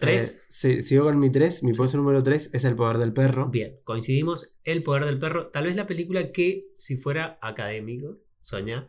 [0.00, 0.36] Tres.
[0.38, 1.62] Eh, si- sigo con mi 3.
[1.62, 3.48] Mi puesto número 3 es El Poder del Perro.
[3.50, 4.54] Bien, coincidimos.
[4.64, 8.88] El poder del perro, tal vez la película que, si fuera académico, Soña,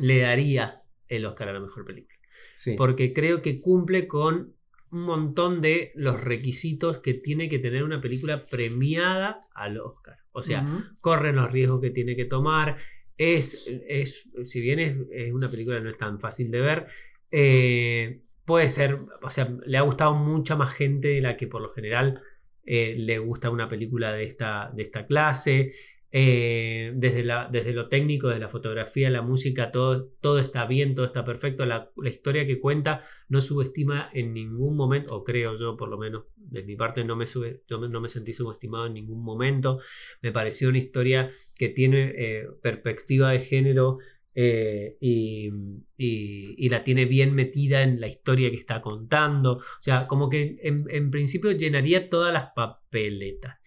[0.00, 2.16] le daría el Oscar a la mejor película.
[2.54, 2.74] Sí.
[2.76, 4.54] Porque creo que cumple con
[4.92, 10.16] un montón de los requisitos que tiene que tener una película premiada al Oscar.
[10.32, 10.82] O sea, Ujú.
[11.00, 12.76] corren los riesgos que tiene que tomar.
[13.16, 16.86] Es, es si bien es, es una película que no es tan fácil de ver,
[17.30, 21.62] eh, puede ser, o sea, le ha gustado mucha más gente de la que por
[21.62, 22.20] lo general
[22.66, 25.72] eh, le gusta una película de esta, de esta clase.
[26.10, 30.96] Eh, desde, la, desde lo técnico, de la fotografía, la música, todo, todo está bien,
[30.96, 31.64] todo está perfecto.
[31.64, 36.24] La, historia que cuenta no subestima en ningún momento, o creo yo por lo menos,
[36.34, 39.78] de mi parte no me, sube, me, no me sentí subestimado en ningún momento.
[40.22, 43.98] Me pareció una historia que tiene eh, perspectiva de género
[44.34, 45.48] eh, y,
[45.96, 49.54] y- y la tiene bien metida en la historia que está contando.
[49.58, 53.58] O sea, como que en, en principio llenaría todas las papeletas.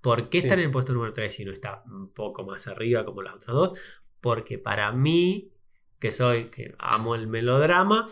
[0.00, 0.44] ¿Por qué Sí.
[0.44, 3.36] está en el puesto número 3 si no está un poco más arriba como las
[3.36, 3.78] otras dos?
[4.20, 5.50] Porque para mí,
[5.98, 8.06] que soy, que amo el melodrama,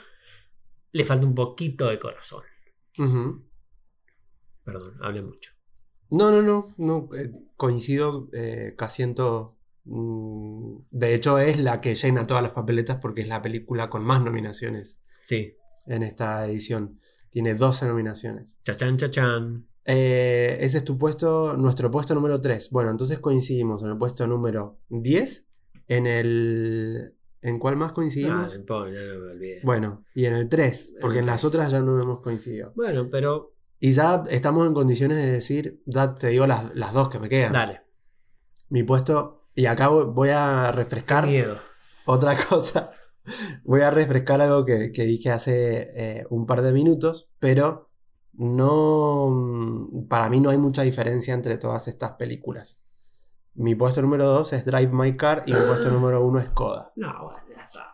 [0.93, 2.43] le falta un poquito de corazón.
[4.65, 5.53] Perdón, hablé mucho.
[6.11, 6.75] No, no, no.
[6.77, 9.57] no eh, coincido eh, casi en todo.
[9.85, 14.05] Mm, De hecho, es la que llena todas las papeletas porque es la película con
[14.05, 15.55] más nominaciones Sí,
[15.87, 17.01] en esta edición.
[17.31, 18.59] Tiene 12 nominaciones.
[18.65, 19.67] chachán, chachán.
[19.85, 22.71] Eh, ese es tu puesto, nuestro puesto número 3.
[22.71, 25.47] Bueno, entonces coincidimos en el puesto número 10.
[25.89, 27.15] En el.
[27.41, 28.55] ¿En cuál más Ah, coincidimos?
[28.55, 29.61] no importa, ya no me olvidé.
[29.65, 32.73] Bueno, y en el 3, porque en las otras ya no hemos coincidido.
[32.77, 37.09] Bueno, pero Y ya estamos en condiciones de decir, ya te digo las, las dos
[37.09, 37.53] que me quedan.
[37.53, 37.81] dale.
[38.69, 41.57] Mi puesto, y acá voy- a refrescar Miedo.
[42.07, 42.93] otra cosa.
[43.65, 47.91] Voy a refrescar algo que, que dije hace eh, un par de minutos, pero
[48.33, 49.29] no.
[49.31, 52.81] mm, Para mí no hay mucha diferencia entre todas estas películas.
[53.55, 56.91] Mi puesto número 2 es Drive My Car y mi puesto número 1 es Coda.
[56.97, 57.85] No, bueno, ya está.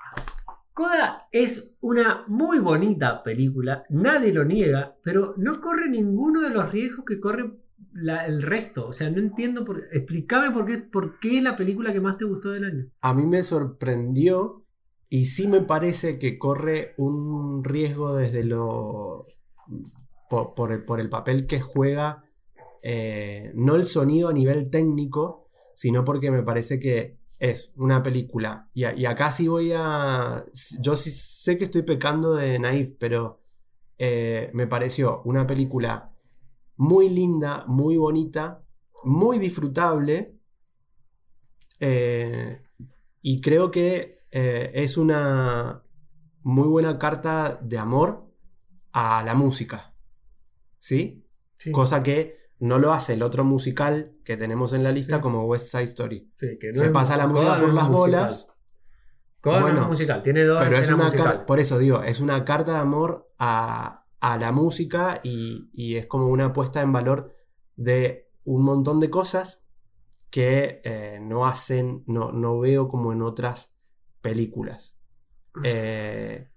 [0.73, 6.71] Coda es una muy bonita película, nadie lo niega, pero no corre ninguno de los
[6.71, 7.51] riesgos que corre
[7.94, 8.88] el resto.
[8.88, 12.16] O sea, no entiendo por Explícame por qué, por qué es la película que más
[12.18, 12.90] te gustó del año.
[13.01, 14.64] A mí me sorprendió
[15.09, 19.27] y sí me parece que corre un riesgo desde lo.
[20.29, 22.24] por, el, por el papel que juega.
[22.83, 28.68] eh, no el sonido a nivel técnico, sino porque me parece que es una película.
[28.74, 30.44] Y, y acá sí voy a.
[30.81, 33.40] Yo sí sé que estoy pecando de naif, pero
[33.98, 36.12] eh, me pareció una película
[36.79, 38.64] muy linda, muy bonita,
[39.05, 40.35] muy disfrutable.
[41.81, 42.62] eh,
[43.23, 45.83] y creo que eh, es una
[46.43, 48.27] muy buena carta de amor
[48.93, 49.95] a la música.
[50.79, 51.25] ¿Sí?
[51.55, 51.71] Sí.
[51.73, 55.23] Cosa que no lo hace el otro musical que tenemos en la lista Sí.
[55.23, 56.33] como West Side Story.
[56.38, 57.93] Sí, que no Se es- pasa la música por las musical.
[57.93, 58.55] bolas,
[59.41, 61.25] Coda no Bueno, musical, tiene dos pero es una musicales.
[61.27, 65.96] carta, por eso digo, es una carta de amor a, a la música y, y
[65.96, 67.35] es como una puesta en valor
[67.76, 69.68] de un montón de cosas
[70.31, 73.78] que eh, no hacen, no, no veo como en otras
[74.20, 74.98] películas.
[75.64, 76.48] Eh,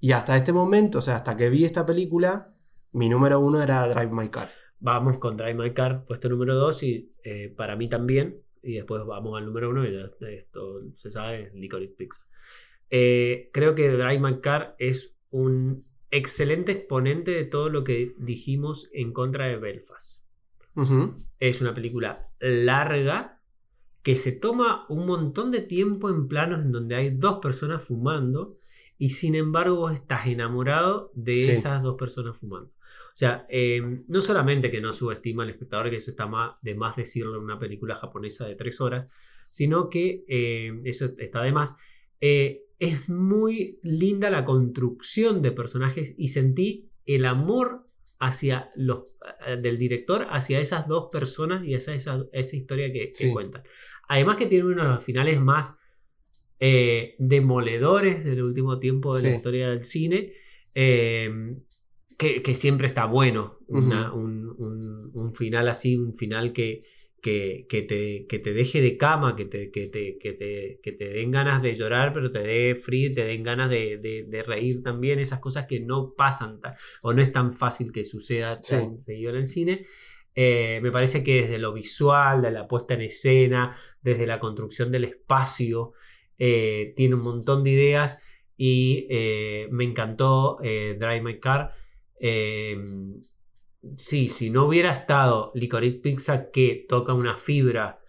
[0.00, 2.54] y hasta este momento, o sea, hasta que vi esta película,
[2.92, 4.50] mi número uno era Drive My Car.
[4.80, 8.42] Vamos con Drive My Car, puesto número 2 y eh, para mí también.
[8.62, 12.24] Y después vamos al número 1 y ya esto se sabe, Licorice Pizza.
[12.88, 19.12] Creo que Drive My Car es un excelente exponente de todo lo que dijimos en
[19.12, 20.22] contra de Belfast.
[21.40, 23.40] Es una película larga
[24.02, 28.56] que se toma un montón de tiempo en planos en donde hay dos personas fumando
[28.98, 31.50] y sin embargo vos estás enamorado de Sí.
[31.52, 32.70] esas dos personas fumando.
[32.70, 36.74] O sea, eh, no solamente que no subestima al espectador, que eso está más, de
[36.74, 39.08] más decirlo en una película japonesa de tres horas,
[39.50, 41.76] sino que eh, eso está de más.
[42.20, 47.86] eh, es muy linda la construcción de personajes y sentí el amor
[48.18, 49.04] hacia los
[49.46, 53.62] eh, del director hacia esas dos personas y esa, esa, esa historia que, cuentan.
[54.08, 55.78] Además que tiene uno de los finales más
[56.60, 60.32] eh, demoledores del último tiempo de la historia del cine,
[60.74, 61.56] eh,
[62.18, 63.58] que, que siempre está bueno.
[63.68, 66.82] Una- un, un- un final así, un final que,
[67.22, 70.92] que, que te, que te deje de cama, que te, que, te, que, te, que
[70.92, 74.42] te den ganas de llorar, pero te dé frío, te den ganas de, de- de
[74.42, 78.58] reír también, esas cosas que no pasan ta- o no es tan fácil que suceda
[78.62, 78.76] Sí.
[78.76, 79.86] tan seguido en el cine.
[80.34, 84.90] Eh, me parece que desde lo visual, de la puesta en escena, desde la construcción
[84.90, 85.92] del espacio,
[86.38, 88.20] eh, tiene un montón de ideas
[88.56, 91.72] y eh, me encantó Drive My Car.
[93.96, 98.00] Sí, si no hubiera estado Licorice Pizza que toca una fibra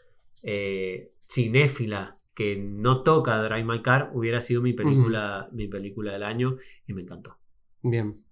[0.43, 6.23] eh, cinéfila que no toca Drive My Car, hubiera sido mi película, mi película del
[6.23, 6.57] año
[6.87, 7.37] y me encantó.
[7.81, 8.23] Bien.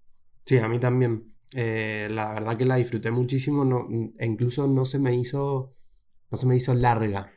[0.44, 1.32] Sí, a mí también.
[1.54, 3.64] Eh, la verdad que la disfruté muchísimo.
[3.64, 3.86] No,
[4.18, 5.70] e incluso no se me hizo.
[6.30, 7.32] No se me hizo larga.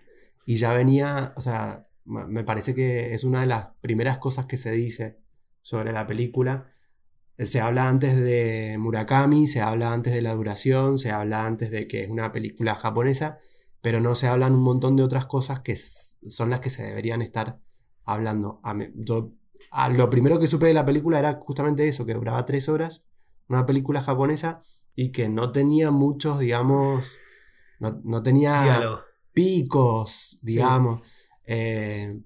[0.46, 1.34] Y ya venía.
[1.36, 5.20] O sea, me parece que es una de las primeras cosas que se dice
[5.62, 6.72] sobre la película.
[7.38, 11.88] Se habla antes de Murakami, se habla antes de la duración, se habla antes de
[11.88, 13.38] que es una película japonesa,
[13.82, 17.22] pero no se hablan un montón de otras cosas que son las que se deberían
[17.22, 17.60] estar
[18.06, 18.60] hablando.
[18.64, 19.32] A mí- yo
[19.94, 23.04] lo primero que supe de la película era justamente eso, que duraba tres horas,
[23.50, 24.62] una película japonesa
[24.96, 27.20] y que no tenía muchos, digamos,
[27.80, 29.02] no, no tenía Diálogo.
[29.34, 31.02] picos, digamos,
[31.46, 32.22] eh,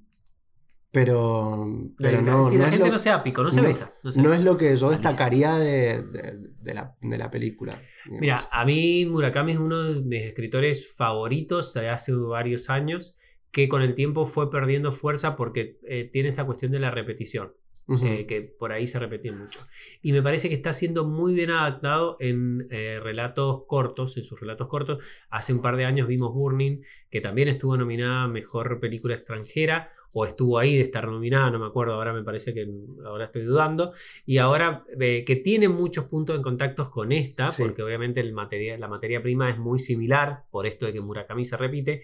[0.92, 3.68] pero, pero no, no la es gente lo- no se da pico, no se no-
[3.68, 3.94] besa.
[4.04, 4.40] no se no besa.
[4.40, 7.74] es lo que yo destacaría de, de- de la, de la- película.
[8.06, 8.48] Mira, digamos.
[8.52, 13.16] a mí Murakami es uno de mis escritores favoritos de hace varios años
[13.52, 17.54] que con el tiempo fue perdiendo fuerza porque eh, tiene esta cuestión de la repetición,
[17.88, 18.06] Ujú.
[18.06, 19.60] eh, que por ahí se repetía mucho.
[20.02, 24.40] Y me parece que está siendo muy bien adaptado en eh, relatos cortos, en sus
[24.40, 25.04] relatos cortos.
[25.30, 29.92] Hace un par de años vimos Burning, que también estuvo nominada a Mejor Película Extranjera,
[30.12, 32.68] o estuvo ahí de estar nominada, no me acuerdo, ahora me parece que
[33.06, 33.94] ahora estoy dudando.
[34.26, 37.64] Y ahora eh, que tiene muchos puntos en contactos con esta, Sí.
[37.64, 41.46] porque obviamente el materia, la materia prima es muy similar, por esto de que Murakami
[41.46, 42.02] se repite,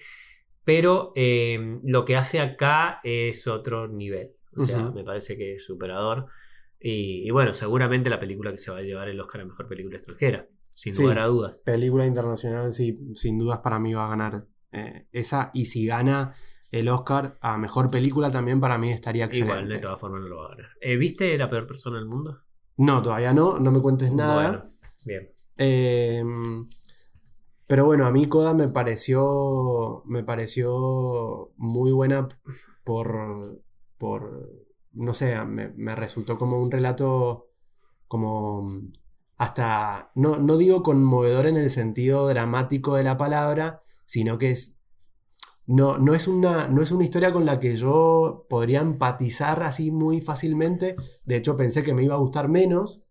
[0.63, 4.31] pero eh, lo que hace acá es otro nivel.
[4.57, 6.27] O sea, me parece que es superador.
[6.79, 9.67] Y, y bueno, seguramente la película que se va a llevar el Oscar a Mejor
[9.67, 11.01] Película Extranjera, sin Sí.
[11.03, 11.59] lugar a dudas.
[11.65, 15.51] Película internacional, sí, sin dudas para mí va a ganar eh, esa.
[15.53, 16.33] Y si gana
[16.77, 19.53] el Oscar a mejor película, también para mí estaría excelente.
[19.53, 20.69] Igual, de todas formas no lo va a ganar.
[20.81, 22.39] Eh, ¿Viste La Peor Persona del Mundo?
[22.77, 24.51] No, todavía no, no me cuentes nada.
[24.51, 24.73] Bueno,
[25.05, 25.31] bien.
[25.57, 26.23] Eh,
[27.67, 30.03] pero bueno, a mí Coda me pareció.
[30.05, 32.27] Me pareció muy buena
[32.83, 33.61] por.
[33.97, 34.49] por.
[34.93, 37.47] No sé, me, me resultó como un relato.
[38.07, 38.81] como.
[39.37, 40.11] hasta.
[40.15, 44.74] No, no digo conmovedor en el sentido dramático de la palabra, sino que es.
[45.67, 49.91] No, no, es una, no es una historia con la que yo podría empatizar así
[49.91, 50.95] muy fácilmente.
[51.23, 53.03] De hecho, pensé que me iba a gustar menos.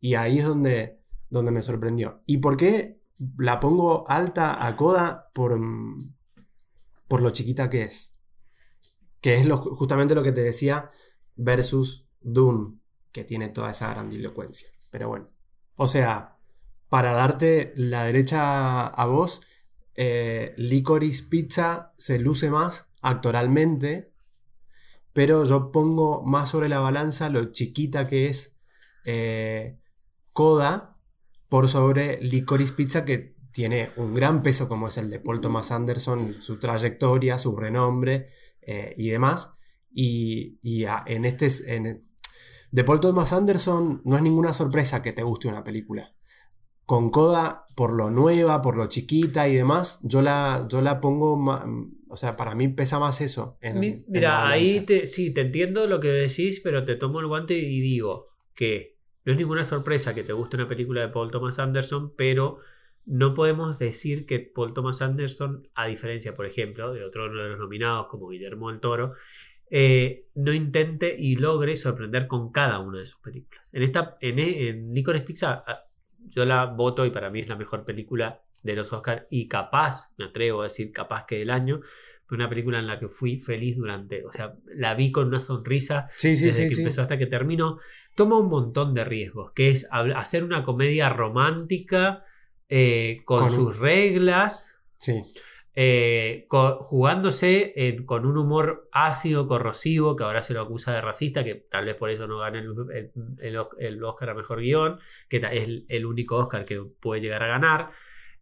[0.00, 2.22] Y ahí es donde, donde me sorprendió.
[2.26, 3.00] ¿Y por qué
[3.38, 5.30] la pongo alta a Coda?
[5.32, 6.14] Por, mm,
[7.06, 8.18] por lo chiquita que es.
[9.20, 10.90] Que es lo, justamente lo que te decía
[11.36, 12.78] versus Dune,
[13.12, 14.68] que tiene toda esa grandilocuencia.
[14.90, 15.28] Pero bueno.
[15.76, 16.38] O sea,
[16.88, 19.42] para darte la derecha a vos,
[20.02, 24.14] eh, Licorice Pizza se luce más actoralmente,
[25.12, 28.56] pero yo pongo más sobre la balanza lo chiquita que es
[29.04, 29.78] eh,
[30.32, 30.96] Coda
[31.50, 35.70] por sobre Licorice Pizza, que tiene un gran peso como es el de Paul Thomas
[35.70, 38.30] Anderson, su trayectoria, su renombre
[38.62, 39.50] eh, y demás.
[39.92, 40.60] Y,
[41.04, 42.00] en este...
[42.70, 46.14] De Paul Thomas Anderson no es ninguna sorpresa que te guste una película.
[46.90, 51.40] Con Coda, por lo nueva, por lo chiquita y demás, yo la, yo la pongo,
[52.08, 53.58] o sea, para mí pesa más eso.
[54.08, 57.78] Mira, ahí te, sí, te entiendo lo que decís, pero te tomo el guante y
[57.80, 62.12] digo que no es ninguna sorpresa que te guste una película de Paul Thomas Anderson,
[62.16, 62.58] pero
[63.06, 67.58] no podemos decir que Paul Thomas Anderson, a diferencia, por ejemplo, de otro de los
[67.60, 69.14] nominados como Guillermo del Toro,
[69.70, 73.64] eh, no intente y logre sorprender con cada una de sus películas.
[73.70, 75.64] En esta, en, en Pizza,
[76.28, 80.10] yo la voto y para mí es la mejor película de los Oscars y capaz,
[80.16, 81.80] me atrevo a decir capaz que del año,
[82.26, 85.40] fue una película en la que fui feliz durante, o sea, la vi con una
[85.40, 87.78] sonrisa desde que empezó hasta que terminó.
[88.14, 92.24] Toma un montón de riesgos, que es hacer una comedia romántica
[92.68, 94.72] eh, con, sus reglas.
[95.74, 101.54] Eh, jugándose con un humor ácido, corrosivo, que ahora se lo acusa de racista, que
[101.54, 102.62] tal vez por eso no gane
[103.38, 107.90] el, Oscar a Mejor Guión, que es el único Oscar que puede llegar a ganar.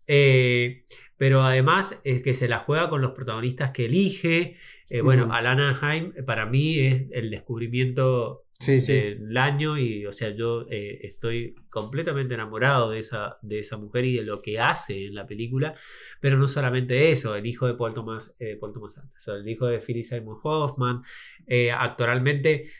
[0.09, 0.85] Eh,
[1.19, 4.57] pero además es que se la juega con los protagonistas que elige.
[5.03, 10.67] bueno, Alana Haim para mí es el descubrimiento sí, del año y, o sea, yo
[10.69, 15.15] eh, estoy completamente enamorado de esa, de esa mujer y de lo que hace en
[15.15, 15.75] la película,
[16.21, 19.67] pero no solamente eso, el hijo de Paul Thomas, eh, Paul Thomas Anderson, el hijo
[19.67, 21.03] de Philip Simon Hoffman,
[21.47, 22.71] eh, actualmente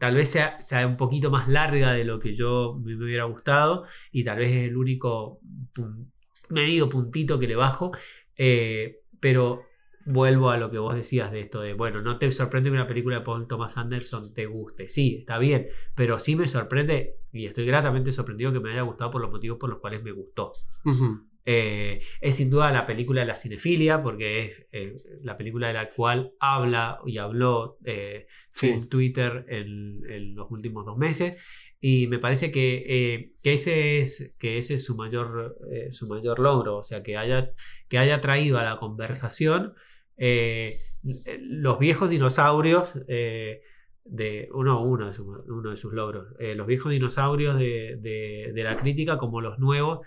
[0.00, 3.86] tal vez sea, sea, un poquito más larga de lo que yo me, hubiera gustado
[4.10, 5.38] y tal vez es el único
[6.48, 7.92] medio puntito que le bajo,
[9.20, 9.62] pero
[10.04, 12.86] vuelvo a lo que vos decías de esto de, bueno, no te sorprende que una
[12.86, 14.88] película de Paul Thomas Anderson te guste.
[14.88, 19.10] Sí, está bien, pero sí me sorprende y estoy gratamente sorprendido que me haya gustado
[19.10, 20.52] por los motivos por los cuales me gustó.
[21.44, 25.74] Eh, es sin duda la película de la cinefilia, porque es eh, la película de
[25.74, 28.26] la cual habla y habló eh,
[28.62, 31.36] en Twitter en, los últimos dos meses.
[31.80, 35.56] Y me parece que, ese, es, que ese es su mayor,
[35.90, 37.50] su mayor logro, o sea, que haya,
[37.88, 39.74] que haya traído a la conversación
[40.16, 40.78] eh,
[41.40, 43.62] los viejos dinosaurios eh,
[44.04, 49.18] de uno, uno, de uno de sus logros, eh, los viejos dinosaurios de, la crítica
[49.18, 50.06] como los nuevos,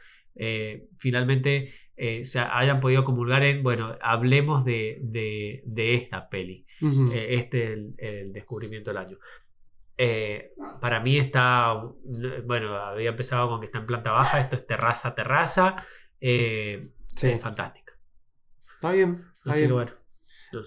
[0.98, 6.65] finalmente se hayan podido comulgar en, bueno, hablemos de, esta peli.
[6.82, 9.18] este es el, descubrimiento del año.
[10.82, 11.82] para mí está,
[12.46, 15.76] bueno, había empezado con que está en planta baja, esto es terraza, terraza,
[16.20, 17.94] es fantástica.
[18.76, 19.24] Está bien,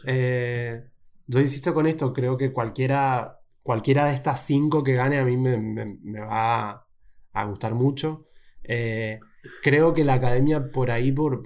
[0.04, 0.84] eh,
[1.26, 5.36] yo insisto con esto, creo que cualquiera, cualquiera de estas cinco que gane a mí
[5.36, 6.86] me, va
[7.32, 8.24] a, gustar mucho.
[8.64, 9.20] Eh,
[9.62, 11.42] creo que la academia por ahí, por,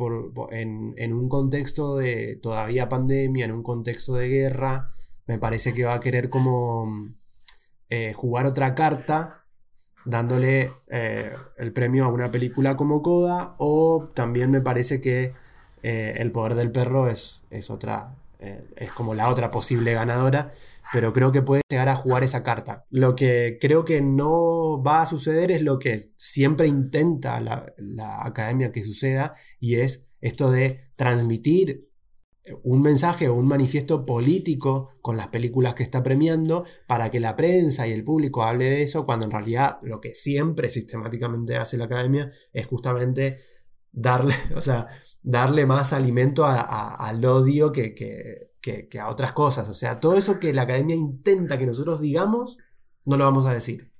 [0.52, 4.90] en, un contexto de todavía pandemia, en un contexto de guerra,
[5.26, 7.08] me parece que va a querer como
[7.88, 9.38] eh, jugar otra carta
[10.04, 15.32] dándole el premio a una película como Coda o también me parece que
[15.82, 20.50] eh, el poder del perro es, es otra, eh, es como la otra posible ganadora,
[20.92, 22.86] pero creo que puede llegar a jugar esa carta.
[22.90, 27.74] Lo que creo que no va a suceder es lo que siempre intenta la,
[28.22, 31.88] academia que suceda, y es esto de transmitir
[32.64, 37.36] un mensaje o un manifiesto político con las películas que está premiando para que la
[37.36, 41.76] prensa y el público hable de eso, cuando en realidad lo que siempre sistemáticamente hace
[41.76, 43.36] la academia es justamente
[43.92, 44.86] darle, o sea,
[45.22, 49.68] darle más alimento al odio que, que, a otras cosas.
[49.68, 52.58] O sea, todo eso que la academia intenta que nosotros digamos,
[53.04, 53.90] no lo vamos a decir.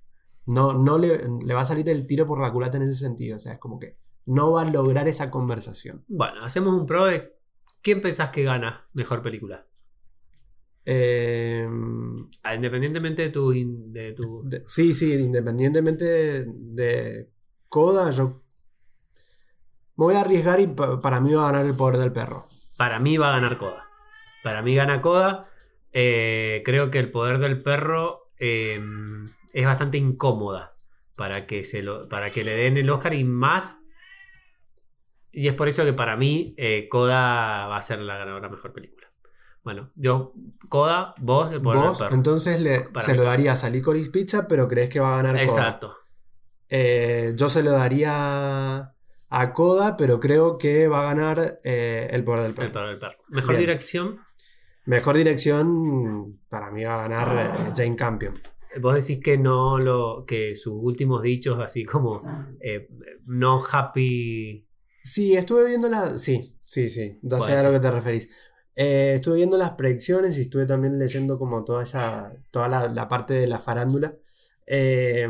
[0.45, 1.19] No, no le,
[1.55, 3.37] va a salir el tiro por la culata en ese sentido.
[3.37, 3.97] O sea, es como que
[4.27, 6.05] no va a lograr esa conversación.
[6.09, 7.33] Bueno, hacemos un pro de
[7.81, 9.67] quién pensás que gana mejor película.
[10.85, 13.53] Em, ah, independientemente de tu.
[13.53, 14.45] De tu...
[14.67, 17.31] sí, sí, independientemente de, de
[17.69, 18.42] Coda, yo
[19.97, 22.45] me voy a arriesgar y para mí va a ganar el poder del perro.
[22.77, 23.87] Para mí va a ganar Coda.
[24.43, 25.49] Para mí gana Coda.
[25.93, 30.75] Eh, creo que el poder del perro em, es bastante incómoda
[31.17, 33.77] para que, se lo, para que le den el Oscar y más
[35.33, 38.73] y es por eso que para mí eh, Coda va a ser la ganadora mejor
[38.73, 39.07] película.
[39.65, 40.35] Bueno, yo,
[40.69, 42.15] Coda, vos, el poder del Vos, perro.
[42.15, 43.19] entonces le, Para se mí.
[43.19, 45.59] lo darías a Licorice Pizza, pero crees que va a ganar Coda.
[45.59, 45.97] Exacto.
[46.69, 48.93] Eh, yo se lo daría
[49.35, 52.73] a Coda, pero creo que va a ganar eh, El Poder del El Perro.
[52.73, 53.19] poder del perro.
[53.29, 53.61] Mejor Bien.
[53.61, 54.21] dirección.
[54.85, 58.41] Mejor dirección, para mí va a ganar eh, Jane Campion.
[58.81, 60.25] Vos decís que no lo.
[60.27, 62.21] que sus últimos dichos, así como
[62.61, 62.89] eh,
[63.27, 64.67] no happy.
[65.03, 66.19] Sí, estuve viendo la.
[66.19, 67.19] Sí, sí, sí.
[67.23, 68.29] Ya sé a lo que te referís.
[68.75, 72.33] Eh, estuve viendo las predicciones y estuve también leyendo como toda esa.
[72.51, 74.15] toda la, la parte de la farándula.
[74.67, 75.29] Eh,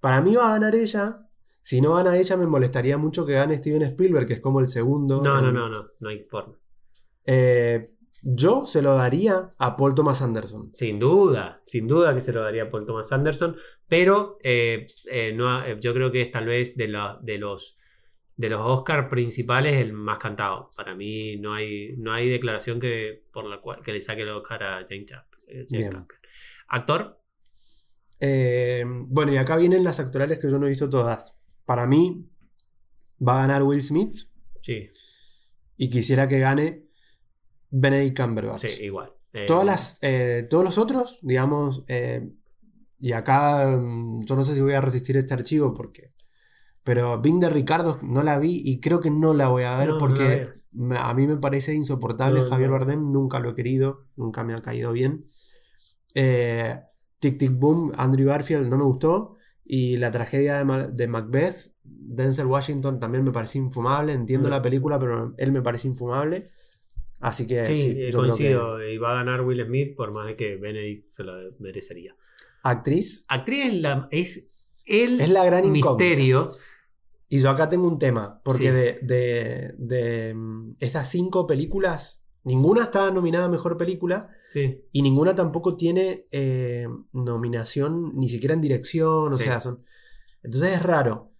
[0.00, 1.21] para mí va a ganar ella.
[1.62, 4.66] Si no gana ella, me molestaría mucho que gane Steven Spielberg, que es como el
[4.68, 5.22] segundo.
[5.22, 6.56] No, no, no, no, no hay forma.
[7.24, 7.88] Eh,
[8.22, 10.70] yo se lo daría a Paul Thomas Anderson.
[10.74, 13.56] Sin duda, sin duda que se lo daría a Paul Thomas Anderson,
[13.88, 17.78] pero eh, eh, no, yo creo que es tal vez de, la- de los
[18.34, 20.70] de los Oscar principales el más cantado.
[20.76, 24.30] Para mí no hay, no hay declaración que por la cual que le saque el
[24.30, 25.92] Oscar a Bien.
[25.92, 26.06] Campion.
[26.68, 27.20] Actor,
[28.18, 31.36] Eh, bueno, y acá vienen las actorales que yo no he visto todas.
[31.64, 32.28] Para mí
[33.26, 34.28] va a ganar Will Smith
[34.60, 34.90] sí,
[35.76, 36.84] y quisiera que gane
[37.70, 38.66] Benedict Cumberbatch.
[38.66, 39.12] sí, igual.
[39.32, 42.30] Eh, Todas las, eh, todos los otros, digamos, eh,
[43.00, 46.12] y acá mm, yo no sé si voy a resistir este archivo porque...
[46.84, 49.90] Pero Bing de Ricardo no la vi y creo que no la voy a ver
[49.90, 50.48] No, porque
[50.98, 52.70] a mí me parece insoportable No, Javier.
[52.70, 55.24] Bardem, nunca lo he querido, nunca me ha caído bien.
[56.12, 61.72] Tic Tic Boom, Andrew Garfield no me gustó y la tragedia de, Ma- de Macbeth,
[61.84, 64.50] Denzel Washington también me parece infumable, entiendo Mm.
[64.50, 66.50] la película pero él me parece infumable.
[67.20, 68.82] Así que Sí, sí, eh, yo creo que- coincido.
[68.90, 72.16] Y va a ganar Will Smith por más de que Benedict se lo merecería.
[72.64, 73.24] Actriz.
[73.28, 74.48] Actriz es, la- es
[74.86, 76.04] el Es la gran incógnita.
[76.04, 76.48] misterio.
[77.28, 78.70] Y yo acá tengo un tema, porque Sí.
[78.70, 84.84] de, de, de, mm, esas cinco películas, ninguna está nominada a Mejor Película Sí.
[84.92, 89.44] y ninguna tampoco tiene eh, nominación ni siquiera en dirección, o Sí.
[89.44, 89.82] sea, son...
[90.42, 91.32] Entonces es raro.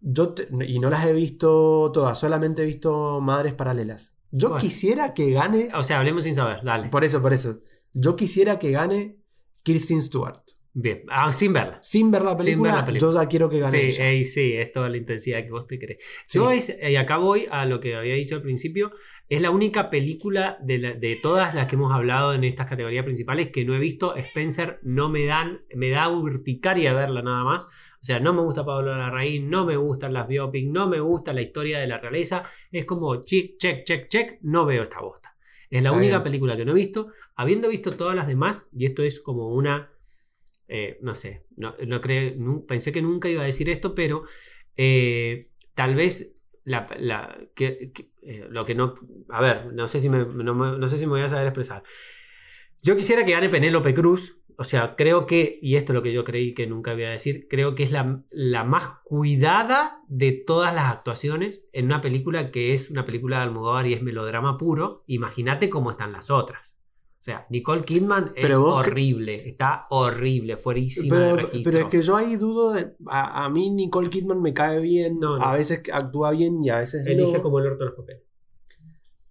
[0.00, 4.18] Yo te- y no las he visto todas, solamente he visto Madres Paralelas.
[4.30, 4.60] Yo Bueno.
[4.60, 6.88] quisiera que gane, O sea, hablemos sin saber, dale.
[6.88, 7.60] por eso, por eso,
[7.94, 9.16] yo quisiera que gane
[9.62, 10.42] Kirsten Stewart.
[10.76, 11.78] Bien, ah, sin verla.
[11.82, 13.12] Sin ver la ver película, la película.
[13.12, 14.08] yo ya quiero que gane Sí, ella.
[14.10, 16.00] ey, sí, es toda la intensidad que vos te crees.
[16.26, 16.36] Sí.
[16.38, 18.90] Yo es- y acá voy a lo que había dicho al principio.
[19.28, 23.04] Es la única película de, la- de todas las que hemos hablado en estas categorías
[23.04, 24.14] principales que no he visto.
[24.16, 27.64] Spencer no me dan, me da urticaria verla nada más.
[27.64, 31.32] O sea, no me gusta Pablo Larraín, no me gustan las biopic, no me gusta
[31.32, 32.44] la historia de la realeza.
[32.70, 35.34] Es como check, check, check, check, no veo esta bosta.
[35.70, 36.22] Es la Está única bien.
[36.24, 37.08] película que no he visto.
[37.34, 39.90] Habiendo visto todas las demás, y esto es como una
[40.68, 44.24] eh, no sé, no, no creo, pensé que nunca iba a decir esto, pero
[44.76, 46.33] eh, tal vez
[46.64, 46.86] la,
[47.54, 47.92] que-
[48.22, 48.94] eh, lo que no,
[49.28, 51.82] a ver, no sé si me- no sé si me voy a saber expresar.
[52.82, 56.12] Yo quisiera que gane Penélope Cruz, o sea, creo que, y esto es lo que
[56.12, 60.32] yo creí que nunca iba a decir, creo que es la, la más cuidada de
[60.32, 64.58] todas las actuaciones en una película que es una película de Almodóvar y es melodrama
[64.58, 65.02] puro.
[65.06, 66.73] Imagínate cómo están las otras.
[67.24, 71.62] O sea, Nicole Kidman es Pero horrible, está horrible, fuerísima de Pero, registro.
[71.64, 72.94] pero es que yo ahí dudo de.
[73.06, 75.18] A, a mí Nicole Kidman me cae bien.
[75.20, 75.42] No, no.
[75.42, 77.42] A veces actúa bien y a veces Elige no.
[77.42, 78.24] como el orto los papeles.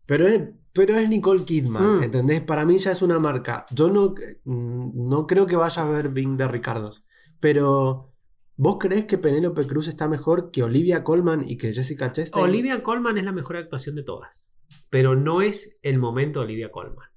[0.07, 0.41] Pero es,
[0.73, 2.03] pero es Nicole Kidman, Mm.
[2.03, 2.41] ¿entendés?
[2.41, 3.67] Para mí ya es una marca.
[3.69, 7.05] Yo no, no creo que vaya a ver Bing de Ricardos.
[7.39, 8.09] Pero.
[8.55, 12.43] ¿Vos crees que Penélope Cruz está mejor que Olivia Colman y que Jessica Chastain?
[12.45, 14.49] Olivia Colman es la mejor actuación de todas,
[14.89, 17.07] pero no es el momento de Olivia Colman.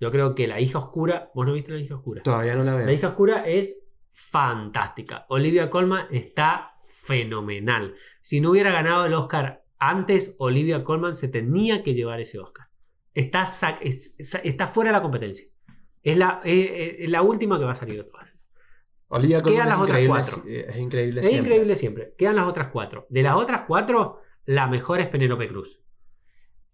[0.00, 2.22] Yo creo que La hija oscura, vos no viste La hija oscura.
[2.22, 2.86] Todavía no la veo.
[2.86, 5.26] La hija oscura es fantástica.
[5.28, 7.94] Olivia Colman está fenomenal.
[8.22, 12.66] Si no hubiera ganado el Oscar antes, Olivia Colman se tenía que llevar ese Oscar.
[13.14, 13.42] Está,
[13.82, 15.46] es- es- fuera de la competencia.
[16.02, 18.34] Es la, es- es la última que va a salir de todas.
[19.08, 20.08] Olivia Quedan Colman las es otras increíble,
[20.44, 20.50] cuatro.
[20.70, 21.52] es increíble Es siempre.
[21.54, 22.14] increíble siempre.
[22.16, 23.06] Quedan las otras cuatro.
[23.10, 25.80] De las otras cuatro, la mejor es Penélope Cruz.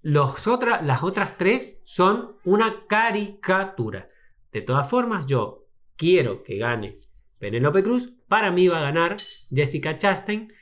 [0.08, 4.08] Los otra- las otras tres son una caricatura.
[4.52, 7.00] De todas formas, yo quiero que gane
[7.40, 8.12] Penélope Cruz.
[8.28, 9.16] Para mí va a ganar
[9.52, 10.52] Jessica Chastain.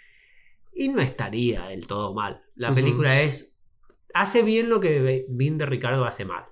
[0.73, 2.43] Y no estaría del todo mal.
[2.55, 3.59] La película es.
[4.15, 6.45] Hace bien lo que Vin de Ricardo hace mal.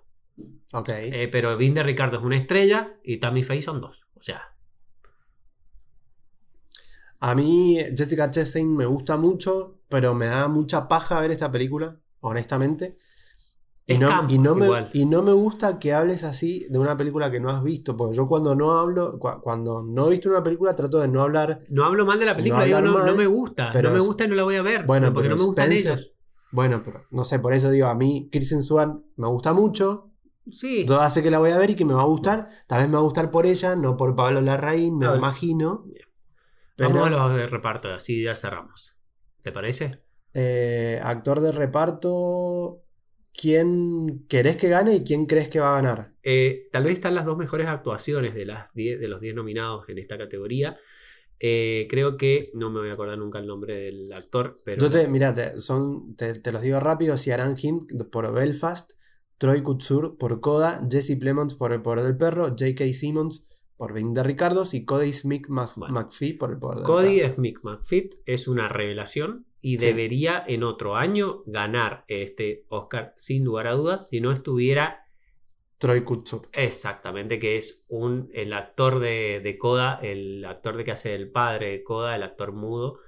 [0.75, 0.91] Ok.
[0.91, 4.03] Eh, pero Vin de Ricardo es una estrella y Tammy Faye son dos.
[4.17, 4.43] O sea,
[7.21, 12.01] A mí Jessica Chastain me gusta mucho, pero me da mucha paja ver esta película,
[12.23, 12.97] honestamente.
[13.85, 16.97] Y no, camp, y, no me, y no me gusta que hables así de una
[16.97, 20.31] película que no has visto, porque yo cuando no hablo, cua- cuando no he visto
[20.31, 21.59] una película trato de no hablar.
[21.69, 23.71] No hablo mal de la película, No digo, no, no me gusta.
[23.73, 24.87] pero no me gusta y no la voy a ver.
[24.87, 26.15] Bueno, porque pero no me gustan Spencer- ellos.
[26.53, 30.13] Bueno, pero no sé, por eso digo, a mí Kirsten Swan me gusta mucho,
[30.51, 30.85] Sí.
[30.87, 32.89] yo sé que la voy a ver y que me va a gustar, tal vez
[32.89, 35.87] me va a gustar por ella, no por Pablo Larraín, me imagino.
[36.77, 38.95] Pero, Vamos a los de reparto, así ya cerramos.
[39.43, 40.02] ¿Te parece?
[40.35, 42.83] Eh, actor de reparto,
[43.33, 46.13] ¿quién querés que gane y quién crees que va a ganar?
[46.23, 49.89] Eh, tal vez están las dos mejores actuaciones de, las 10 de los 10 nominados
[49.89, 50.79] en esta categoría.
[51.39, 54.81] Eh, creo que, no me voy a acordar nunca el nombre del actor, pero...
[54.81, 58.93] Yo te, mira, te, son, te, te los digo rápido, Ciaran Hint por Belfast,
[59.39, 62.85] Troy Kutsur por Coda, Jesse Plemons por El Poder del Perro, J.K.
[62.93, 65.93] Simmons por 20 de Ricardos y Cody Smith Bueno.
[65.93, 67.35] McPhee por El Poder del Cody Perro.
[67.35, 69.87] Smith McFit es una revelación y Sí.
[69.87, 75.07] debería en otro año ganar este Oscar sin lugar a dudas si no estuviera
[75.79, 76.49] Troy Kutsur.
[76.53, 81.31] exactamente que es un el actor de, de Coda, el actor de que hace el
[81.31, 82.99] padre de Coda, el actor mudo,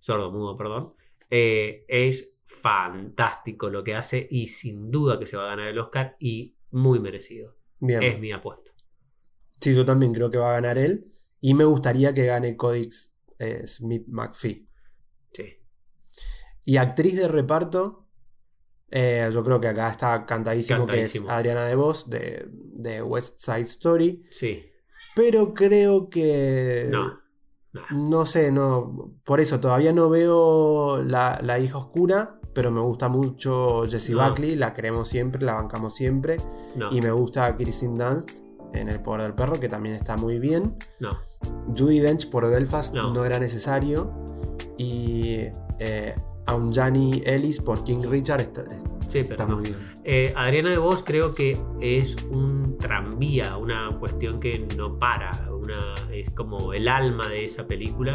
[0.00, 0.94] sordo mudo, perdón,
[1.30, 5.78] eh, es fantástico lo que hace y sin duda que se va a ganar el
[5.78, 7.56] Oscar y muy merecido.
[7.80, 8.02] Bien.
[8.02, 8.72] Es mi apuesta.
[9.60, 11.12] Sí, yo también creo que va a ganar él.
[11.40, 12.88] Y me gustaría que gane Cody
[13.38, 14.66] eh, Smith McPhee.
[15.32, 15.54] Sí.
[16.64, 18.06] Y actriz de reparto,
[18.90, 21.26] eh, yo creo que acá está cantadísimo, Cantadísimo.
[21.26, 24.24] que es Adriana DeVos de, de West Side Story.
[24.30, 24.62] Sí.
[25.14, 26.88] Pero creo que.
[26.90, 27.20] No.
[27.90, 29.14] No sé, no.
[29.24, 32.38] Por eso todavía no veo la, la hija oscura.
[32.52, 34.28] Pero me gusta mucho Jessie No.
[34.28, 34.54] Buckley.
[34.54, 36.36] La queremos siempre, la bancamos siempre.
[36.76, 36.92] No.
[36.92, 38.38] Y me gusta Kristen Dunst
[38.72, 40.76] en El Poder del Perro, que también está muy bien.
[41.00, 41.18] No.
[41.76, 43.12] Judy Dench por Belfast No.
[43.12, 44.12] no, era necesario.
[44.78, 45.46] Y
[45.80, 46.14] eh,
[46.46, 48.64] Aunjani Ellis por King Richard está,
[49.08, 49.56] Sí, pero está no.
[49.56, 49.76] muy bien.
[50.04, 55.94] Eh, Adriana de Vos creo que es un tranvía, una cuestión que no para, una,
[56.12, 58.14] es como el alma de esa película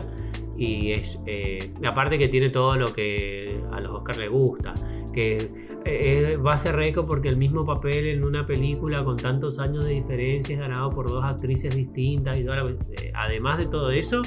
[0.57, 4.73] y es eh, aparte que tiene todo lo que a los Oscars les gusta,
[5.13, 5.37] que
[5.85, 9.85] eh, va a ser récord porque el mismo papel en una película con tantos años
[9.85, 13.89] de diferencia es ganado por dos actrices distintas y toda la- eh, además de todo
[13.89, 14.21] eso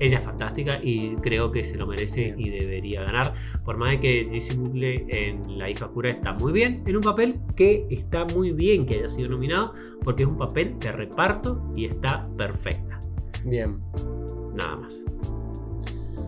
[0.00, 2.40] ella es fantástica y creo que se lo merece Bien.
[2.40, 3.34] y debería ganar.
[3.64, 7.02] Por más de que Jessie Buckley en La hija oscura está muy bien, en un
[7.02, 11.62] papel que está muy bien que haya sido nominado, porque es un papel de reparto
[11.76, 12.98] y está perfecta.
[13.44, 13.78] Bien.
[14.54, 15.00] Nada más.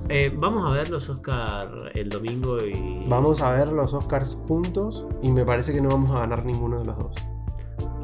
[0.08, 5.06] Eh, vamos a ver los Oscar el domingo y Vamos a ver los Oscars juntos.
[5.22, 7.16] Y me parece que no vamos a ganar ninguno de los dos.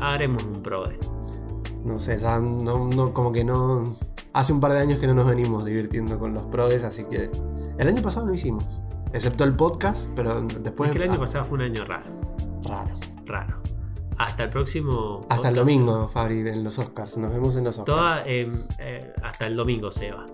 [0.01, 0.97] haremos un pro de.
[1.85, 3.95] No sé, no, no- como que no.
[4.33, 7.31] Hace un par de años que no nos venimos divirtiendo con los prodes, así que.
[7.79, 8.83] El año pasado no hicimos.
[9.13, 10.91] Excepto el podcast, pero después.
[10.91, 12.05] es que el año ah, pasado fue un año raro,
[12.65, 12.91] Raro.
[13.25, 13.63] raro.
[14.19, 15.21] Hasta el próximo.
[15.29, 17.17] Hasta el domingo, Fabri, en los Oscars.
[17.17, 17.99] Nos vemos en los Oscars.
[17.99, 20.27] Toda, eh, eh, hasta el domingo se va.